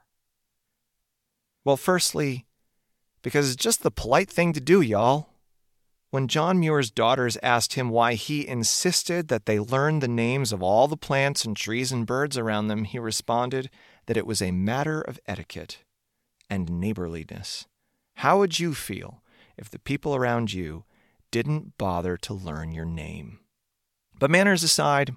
Well, 1.64 1.76
firstly, 1.76 2.46
because 3.22 3.52
it's 3.52 3.62
just 3.62 3.84
the 3.84 3.92
polite 3.92 4.28
thing 4.28 4.52
to 4.54 4.60
do, 4.60 4.80
y'all. 4.80 5.28
When 6.10 6.26
John 6.26 6.58
Muir's 6.58 6.90
daughters 6.90 7.36
asked 7.42 7.74
him 7.74 7.90
why 7.90 8.14
he 8.14 8.48
insisted 8.48 9.28
that 9.28 9.44
they 9.44 9.60
learn 9.60 9.98
the 9.98 10.08
names 10.08 10.52
of 10.52 10.62
all 10.62 10.88
the 10.88 10.96
plants 10.96 11.44
and 11.44 11.54
trees 11.54 11.92
and 11.92 12.06
birds 12.06 12.38
around 12.38 12.68
them, 12.68 12.84
he 12.84 12.98
responded 12.98 13.68
that 14.06 14.16
it 14.16 14.26
was 14.26 14.40
a 14.40 14.50
matter 14.50 15.02
of 15.02 15.20
etiquette 15.26 15.84
and 16.48 16.80
neighborliness. 16.80 17.66
How 18.16 18.38
would 18.38 18.58
you 18.58 18.72
feel 18.74 19.22
if 19.58 19.68
the 19.68 19.78
people 19.78 20.14
around 20.14 20.50
you 20.52 20.84
didn't 21.30 21.76
bother 21.76 22.16
to 22.16 22.32
learn 22.32 22.72
your 22.72 22.86
name? 22.86 23.40
But 24.18 24.30
manners 24.30 24.62
aside, 24.62 25.14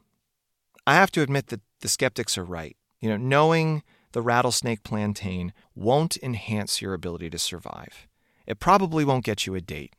I 0.86 0.96
have 0.96 1.12
to 1.12 1.22
admit 1.22 1.48
that 1.48 1.62
the 1.80 1.88
skeptics 1.88 2.38
are 2.38 2.44
right. 2.44 2.76
You 3.00 3.10
know, 3.10 3.18
knowing 3.18 3.84
the 4.12 4.22
rattlesnake 4.22 4.84
plantain 4.84 5.54
won't 5.74 6.18
enhance 6.18 6.82
your 6.82 6.94
ability 6.94 7.30
to 7.30 7.40
survive. 7.40 8.08
It 8.46 8.60
probably 8.60 9.06
won't 9.06 9.24
get 9.24 9.46
you 9.48 9.56
a 9.56 9.62
date. 9.62 9.96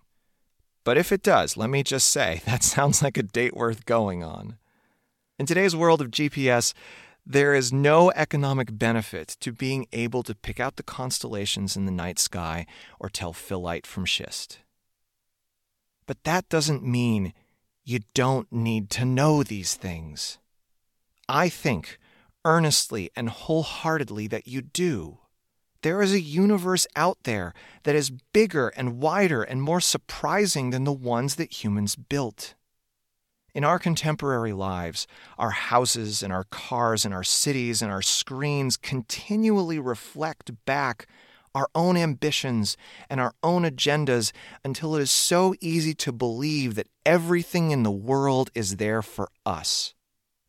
But 0.85 0.99
if 0.99 1.13
it 1.13 1.23
does, 1.23 1.57
let 1.57 1.71
me 1.71 1.83
just 1.83 2.11
say, 2.11 2.43
that 2.47 2.63
sounds 2.63 3.03
like 3.03 3.17
a 3.17 3.23
date 3.23 3.55
worth 3.57 3.87
going 3.87 4.23
on. 4.23 4.59
In 5.39 5.47
today's 5.47 5.77
world 5.77 6.01
of 6.01 6.11
GPS, 6.11 6.75
there 7.25 7.55
is 7.55 7.73
no 7.73 8.11
economic 8.13 8.77
benefit 8.77 9.37
to 9.41 9.53
being 9.53 9.87
able 9.93 10.23
to 10.25 10.35
pick 10.35 10.59
out 10.59 10.77
the 10.77 10.83
constellations 10.83 11.77
in 11.77 11.87
the 11.87 11.93
night 11.93 12.19
sky 12.19 12.67
or 12.99 13.09
tell 13.09 13.33
phyllite 13.33 13.87
from 13.87 14.05
schist. 14.05 14.59
But 16.07 16.25
that 16.25 16.49
doesn't 16.49 16.85
mean 16.85 17.33
you 17.85 18.01
don't 18.15 18.51
need 18.53 18.91
to 18.91 19.05
know 19.05 19.43
these 19.43 19.75
things. 19.75 20.39
I 21.29 21.49
think 21.49 21.99
earnestly 22.45 23.11
and 23.15 23.29
wholeheartedly 23.31 24.27
that 24.29 24.49
you 24.49 24.63
do. 24.63 25.19
There 25.83 26.01
is 26.01 26.13
a 26.13 26.21
universe 26.21 26.87
out 26.95 27.19
there 27.25 27.55
that 27.83 27.97
is 27.97 28.11
bigger 28.33 28.69
and 28.69 29.01
wider 29.01 29.43
and 29.43 29.61
more 29.61 29.81
surprising 29.81 30.71
than 30.71 30.85
the 30.85 30.93
ones 30.93 31.35
that 31.37 31.65
humans 31.65 31.97
built. 31.97 32.55
In 33.53 33.65
our 33.65 33.79
contemporary 33.79 34.53
lives, 34.53 35.07
our 35.39 35.51
houses 35.51 36.23
and 36.23 36.33
our 36.33 36.45
cars 36.45 37.05
and 37.05 37.13
our 37.13 37.25
cities 37.25 37.83
and 37.83 37.91
our 37.91 38.01
screens 38.01 38.77
continually 38.77 39.79
reflect 39.79 40.53
back 40.65 41.07
our 41.55 41.69
own 41.75 41.97
ambitions 41.97 42.77
and 43.11 43.21
our 43.21 43.35
own 43.43 43.65
agendas 43.65 44.33
until 44.65 44.97
it 44.97 45.03
is 45.03 45.11
so 45.11 45.55
easy 45.61 45.95
to 45.95 46.13
believe 46.13 46.77
that 46.77 46.89
everything 47.05 47.73
in 47.73 47.83
the 47.83 47.91
world 47.91 48.51
is 48.55 48.77
there 48.77 49.03
for 49.03 49.29
us 49.45 49.95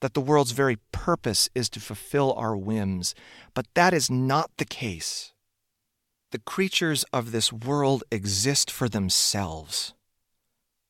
that 0.03 0.15
the 0.15 0.19
world's 0.19 0.51
very 0.51 0.75
purpose 0.91 1.49
is 1.55 1.69
to 1.69 1.79
fulfill 1.79 2.33
our 2.33 2.57
whims, 2.57 3.15
but 3.53 3.65
that 3.73 3.93
is 3.93 4.11
not 4.11 4.51
the 4.57 4.65
case. 4.65 5.31
The 6.31 6.39
creatures 6.39 7.05
of 7.13 7.31
this 7.31 7.53
world 7.53 8.03
exist 8.11 8.69
for 8.69 8.89
themselves. 8.89 9.93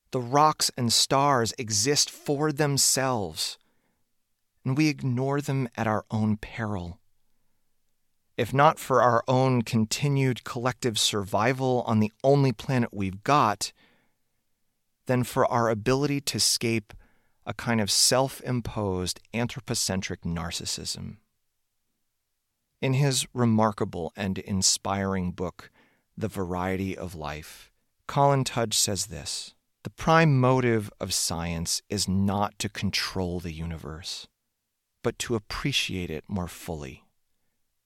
The 0.10 0.20
rocks 0.20 0.72
and 0.76 0.92
stars 0.92 1.54
exist 1.60 2.10
for 2.10 2.52
themselves, 2.52 3.60
and 4.66 4.76
we 4.76 4.88
ignore 4.88 5.42
them 5.42 5.70
at 5.78 5.86
our 5.86 6.06
own 6.10 6.38
peril. 6.38 7.00
If 8.36 8.52
not 8.52 8.80
for 8.80 9.04
our 9.04 9.24
own 9.28 9.62
continued 9.62 10.44
collective 10.44 10.98
survival 10.98 11.84
on 11.86 12.00
the 12.00 12.12
only 12.24 12.52
planet 12.52 12.90
we've 12.92 13.24
got, 13.24 13.74
then 15.06 15.24
for 15.24 15.46
our 15.46 15.70
ability 15.70 16.20
to 16.22 16.38
escape 16.38 16.96
a 17.46 17.54
kind 17.54 17.82
of 17.82 17.92
self 17.92 18.42
imposed 18.42 19.20
anthropocentric 19.34 20.22
narcissism. 20.22 21.18
In 22.82 22.94
his 22.94 23.26
remarkable 23.34 24.12
and 24.16 24.38
inspiring 24.40 25.32
book, 25.32 25.72
The 26.18 26.28
Variety 26.28 26.98
of 26.98 27.16
Life, 27.16 27.72
Colin 28.08 28.44
Tudge 28.44 28.78
says 28.78 29.08
this 29.08 29.54
The 29.84 29.90
prime 29.90 30.40
motive 30.40 30.92
of 31.00 31.14
science 31.14 31.82
is 31.90 32.08
not 32.08 32.60
to 32.60 32.70
control 32.70 33.40
the 33.40 33.54
universe, 33.54 34.28
but 35.02 35.18
to 35.20 35.36
appreciate 35.36 36.10
it 36.10 36.26
more 36.28 36.48
fully. 36.48 37.06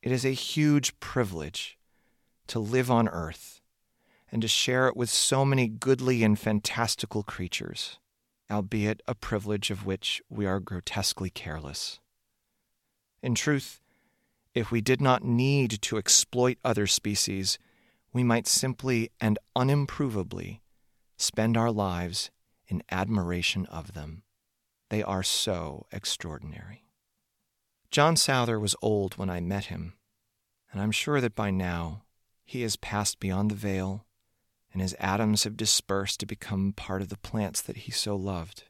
It 0.02 0.12
is 0.12 0.26
a 0.26 0.30
huge 0.30 1.00
privilege 1.00 1.78
to 2.48 2.60
live 2.60 2.90
on 2.90 3.08
Earth 3.08 3.62
and 4.32 4.42
to 4.42 4.48
share 4.48 4.88
it 4.88 4.98
with 4.98 5.10
so 5.10 5.46
many 5.46 5.68
goodly 5.68 6.24
and 6.24 6.38
fantastical 6.38 7.24
creatures 7.24 8.00
albeit 8.52 9.02
a 9.08 9.16
privilege 9.16 9.70
of 9.70 9.86
which 9.86 10.22
we 10.30 10.46
are 10.46 10.60
grotesquely 10.60 11.30
careless. 11.30 12.00
In 13.22 13.36
truth, 13.36 13.82
if 14.54 14.72
we 14.72 14.82
did 14.82 15.02
not 15.02 15.24
need 15.24 15.82
to 15.84 15.98
exploit 15.98 16.58
other 16.64 16.88
species, 16.88 17.60
we 18.12 18.24
might 18.24 18.48
simply 18.48 19.12
and 19.22 19.38
unimprovably 19.56 20.62
spend 21.18 21.56
our 21.56 21.72
lives 21.72 22.32
in 22.68 22.82
admiration 22.90 23.66
of 23.68 23.94
them. 23.94 24.24
They 24.90 25.04
are 25.04 25.24
so 25.24 25.86
extraordinary. 25.92 26.86
John 27.92 28.16
Souther 28.16 28.60
was 28.60 28.76
old 28.82 29.18
when 29.18 29.30
I 29.30 29.42
met 29.42 29.66
him, 29.66 29.94
and 30.72 30.82
I'm 30.82 30.92
sure 30.92 31.22
that 31.22 31.36
by 31.36 31.52
now 31.52 32.04
he 32.44 32.64
has 32.64 32.78
passed 32.78 33.20
beyond 33.20 33.52
the 33.52 33.56
veil 33.56 34.07
and 34.74 34.82
his 34.82 34.96
atoms 35.00 35.44
have 35.44 35.58
dispersed 35.58 36.20
to 36.20 36.26
become 36.26 36.74
part 36.74 37.02
of 37.02 37.10
the 37.10 37.18
plants 37.18 37.62
that 37.62 37.78
he 37.78 37.92
so 37.92 38.16
loved. 38.16 38.64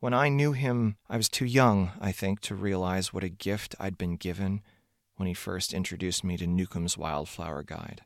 When 0.00 0.12
I 0.14 0.28
knew 0.28 0.52
him, 0.52 0.96
I 1.08 1.16
was 1.16 1.28
too 1.28 1.46
young, 1.46 1.92
I 2.00 2.12
think, 2.12 2.40
to 2.40 2.54
realize 2.54 3.12
what 3.12 3.24
a 3.24 3.28
gift 3.28 3.74
I'd 3.80 3.96
been 3.96 4.16
given 4.16 4.60
when 5.16 5.26
he 5.26 5.34
first 5.34 5.72
introduced 5.72 6.24
me 6.24 6.36
to 6.36 6.46
Newcomb's 6.46 6.98
Wildflower 6.98 7.62
Guide. 7.62 8.02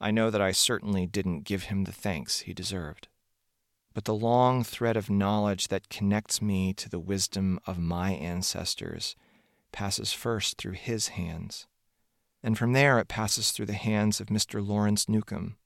I 0.00 0.10
know 0.10 0.30
that 0.30 0.42
I 0.42 0.52
certainly 0.52 1.06
didn't 1.06 1.44
give 1.44 1.64
him 1.64 1.84
the 1.84 1.92
thanks 1.92 2.40
he 2.40 2.52
deserved. 2.52 3.08
But 3.94 4.04
the 4.04 4.14
long 4.14 4.62
thread 4.62 4.94
of 4.94 5.08
knowledge 5.08 5.68
that 5.68 5.88
connects 5.88 6.42
me 6.42 6.74
to 6.74 6.90
the 6.90 6.98
wisdom 6.98 7.58
of 7.66 7.78
my 7.78 8.12
ancestors 8.12 9.16
passes 9.72 10.12
first 10.12 10.58
through 10.58 10.72
his 10.72 11.08
hands, 11.08 11.66
and 12.42 12.58
from 12.58 12.74
there 12.74 12.98
it 12.98 13.08
passes 13.08 13.52
through 13.52 13.66
the 13.66 13.72
hands 13.72 14.20
of 14.20 14.26
Mr. 14.26 14.66
Lawrence 14.66 15.08
Newcomb, 15.08 15.56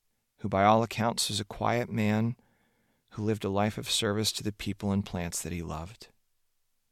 who 0.41 0.49
by 0.49 0.65
all 0.65 0.83
accounts 0.83 1.29
was 1.29 1.41
a 1.41 1.45
quiet 1.45 1.91
man 1.91 2.37
who 3.11 3.23
lived 3.23 3.45
a 3.45 3.49
life 3.49 3.79
of 3.79 3.91
service 3.91 4.33
to 4.33 4.43
the 4.43 4.53
people 4.53 4.93
and 4.93 5.05
plants 5.05 5.43
that 5.43 5.53
he 5.53 5.63
loved. 5.63 6.09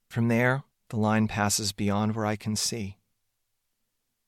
From 0.08 0.28
there, 0.28 0.64
the 0.90 0.96
line 0.96 1.28
passes 1.28 1.72
beyond 1.72 2.14
where 2.14 2.26
I 2.26 2.36
can 2.36 2.56
see. 2.56 2.96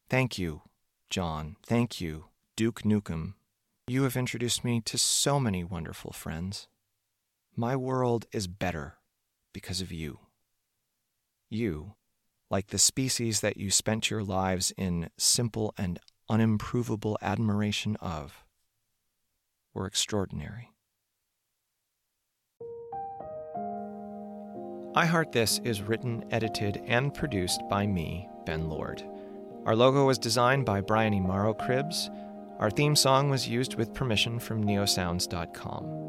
Thank 0.09 0.38
you, 0.38 0.62
John. 1.09 1.56
Thank 1.66 2.00
you, 2.00 2.26
Duke 2.56 2.85
Newcomb. 2.85 3.35
You 3.87 4.04
have 4.04 4.16
introduced 4.16 4.64
me 4.64 4.80
to 4.83 4.98
so 4.98 5.40
many 5.40 5.64
wonderful 5.64 6.12
friends. 6.12 6.68
My 7.56 7.76
world 7.76 8.26
is 8.33 8.46
better 8.46 8.94
because 9.52 9.80
of 9.80 9.90
you. 9.90 10.20
You, 11.48 11.94
like 12.50 12.68
the 12.68 12.78
species 12.78 13.40
that 13.40 13.56
you 13.56 13.71
spent 13.71 14.10
your 14.10 14.23
lives 14.23 14.73
in 14.77 15.10
simple 15.18 15.75
and 15.77 15.98
unimprovable 16.31 17.16
admiration 17.21 17.96
of, 17.96 18.44
were 19.75 19.87
extraordinary. 19.87 20.71
I 24.94 25.06
Heart 25.06 25.31
This 25.31 25.60
is 25.62 25.83
written, 25.83 26.25
edited, 26.33 26.83
and 26.87 27.14
produced 27.14 27.60
by 27.68 27.87
me, 27.87 28.29
Ben 28.44 28.68
Lord. 28.68 29.02
Our 29.64 29.77
logo 29.77 30.06
was 30.06 30.18
designed 30.18 30.66
by 30.66 30.81
Brian 30.81 31.14
E. 31.14 31.21
Morrow 31.21 31.54
Cribs. 31.54 32.10
Our 32.58 32.71
theme 32.71 32.96
song 32.96 33.31
was 33.31 33.48
used 33.48 33.77
with 33.77 33.94
permission 33.94 34.40
from 34.40 34.64
neosounds.com. 34.64 36.00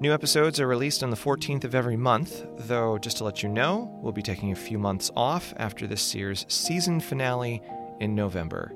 New 0.00 0.12
episodes 0.12 0.60
are 0.60 0.68
released 0.68 1.02
on 1.02 1.10
the 1.10 1.16
14th 1.16 1.64
of 1.64 1.74
every 1.74 1.96
month, 1.96 2.46
though, 2.58 2.98
just 2.98 3.16
to 3.16 3.24
let 3.24 3.42
you 3.42 3.48
know, 3.48 3.98
we'll 4.02 4.12
be 4.12 4.22
taking 4.22 4.52
a 4.52 4.56
few 4.56 4.78
months 4.78 5.10
off 5.16 5.52
after 5.56 5.86
this 5.86 6.14
year's 6.14 6.44
season 6.48 7.00
finale 7.00 7.62
in 7.98 8.14
November. 8.14 8.72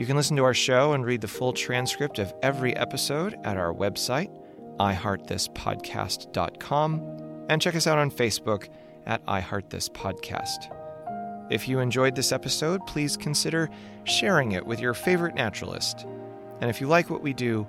You 0.00 0.06
can 0.06 0.16
listen 0.16 0.36
to 0.38 0.44
our 0.44 0.54
show 0.54 0.94
and 0.94 1.04
read 1.04 1.20
the 1.20 1.28
full 1.28 1.52
transcript 1.52 2.18
of 2.18 2.32
every 2.40 2.74
episode 2.74 3.36
at 3.44 3.58
our 3.58 3.74
website, 3.74 4.30
iheartthispodcast.com, 4.78 7.46
and 7.50 7.60
check 7.60 7.74
us 7.74 7.86
out 7.86 7.98
on 7.98 8.10
Facebook 8.10 8.70
at 9.04 9.22
iheartthispodcast. 9.26 11.52
If 11.52 11.68
you 11.68 11.80
enjoyed 11.80 12.14
this 12.14 12.32
episode, 12.32 12.80
please 12.86 13.18
consider 13.18 13.68
sharing 14.04 14.52
it 14.52 14.64
with 14.64 14.80
your 14.80 14.94
favorite 14.94 15.34
naturalist. 15.34 16.06
And 16.62 16.70
if 16.70 16.80
you 16.80 16.86
like 16.86 17.10
what 17.10 17.20
we 17.20 17.34
do, 17.34 17.66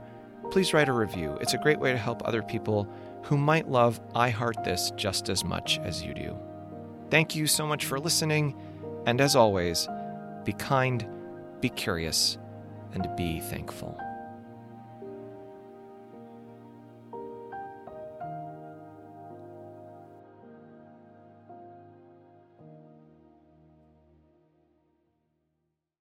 please 0.52 0.74
write 0.74 0.88
a 0.88 0.94
review. 0.94 1.38
It's 1.42 1.54
a 1.54 1.58
great 1.58 1.82
way 1.82 1.92
to 1.92 1.98
help 1.98 2.26
other 2.26 2.44
people 2.44 2.88
who 3.24 3.38
might 3.38 3.68
love 3.68 4.00
I 4.16 4.30
Heart 4.30 4.64
This 4.64 4.94
just 4.96 5.28
as 5.28 5.44
much 5.44 5.82
as 5.84 6.02
you 6.02 6.14
do. 6.14 6.40
Thank 7.10 7.36
you 7.36 7.46
so 7.46 7.68
much 7.68 7.84
for 7.84 8.00
listening, 8.00 8.56
and 9.06 9.20
as 9.20 9.36
always, 9.36 9.90
be 10.46 10.54
kind, 10.54 11.06
be 11.62 11.70
curious, 11.70 12.38
and 12.94 13.08
be 13.16 13.40
thankful. 13.40 13.98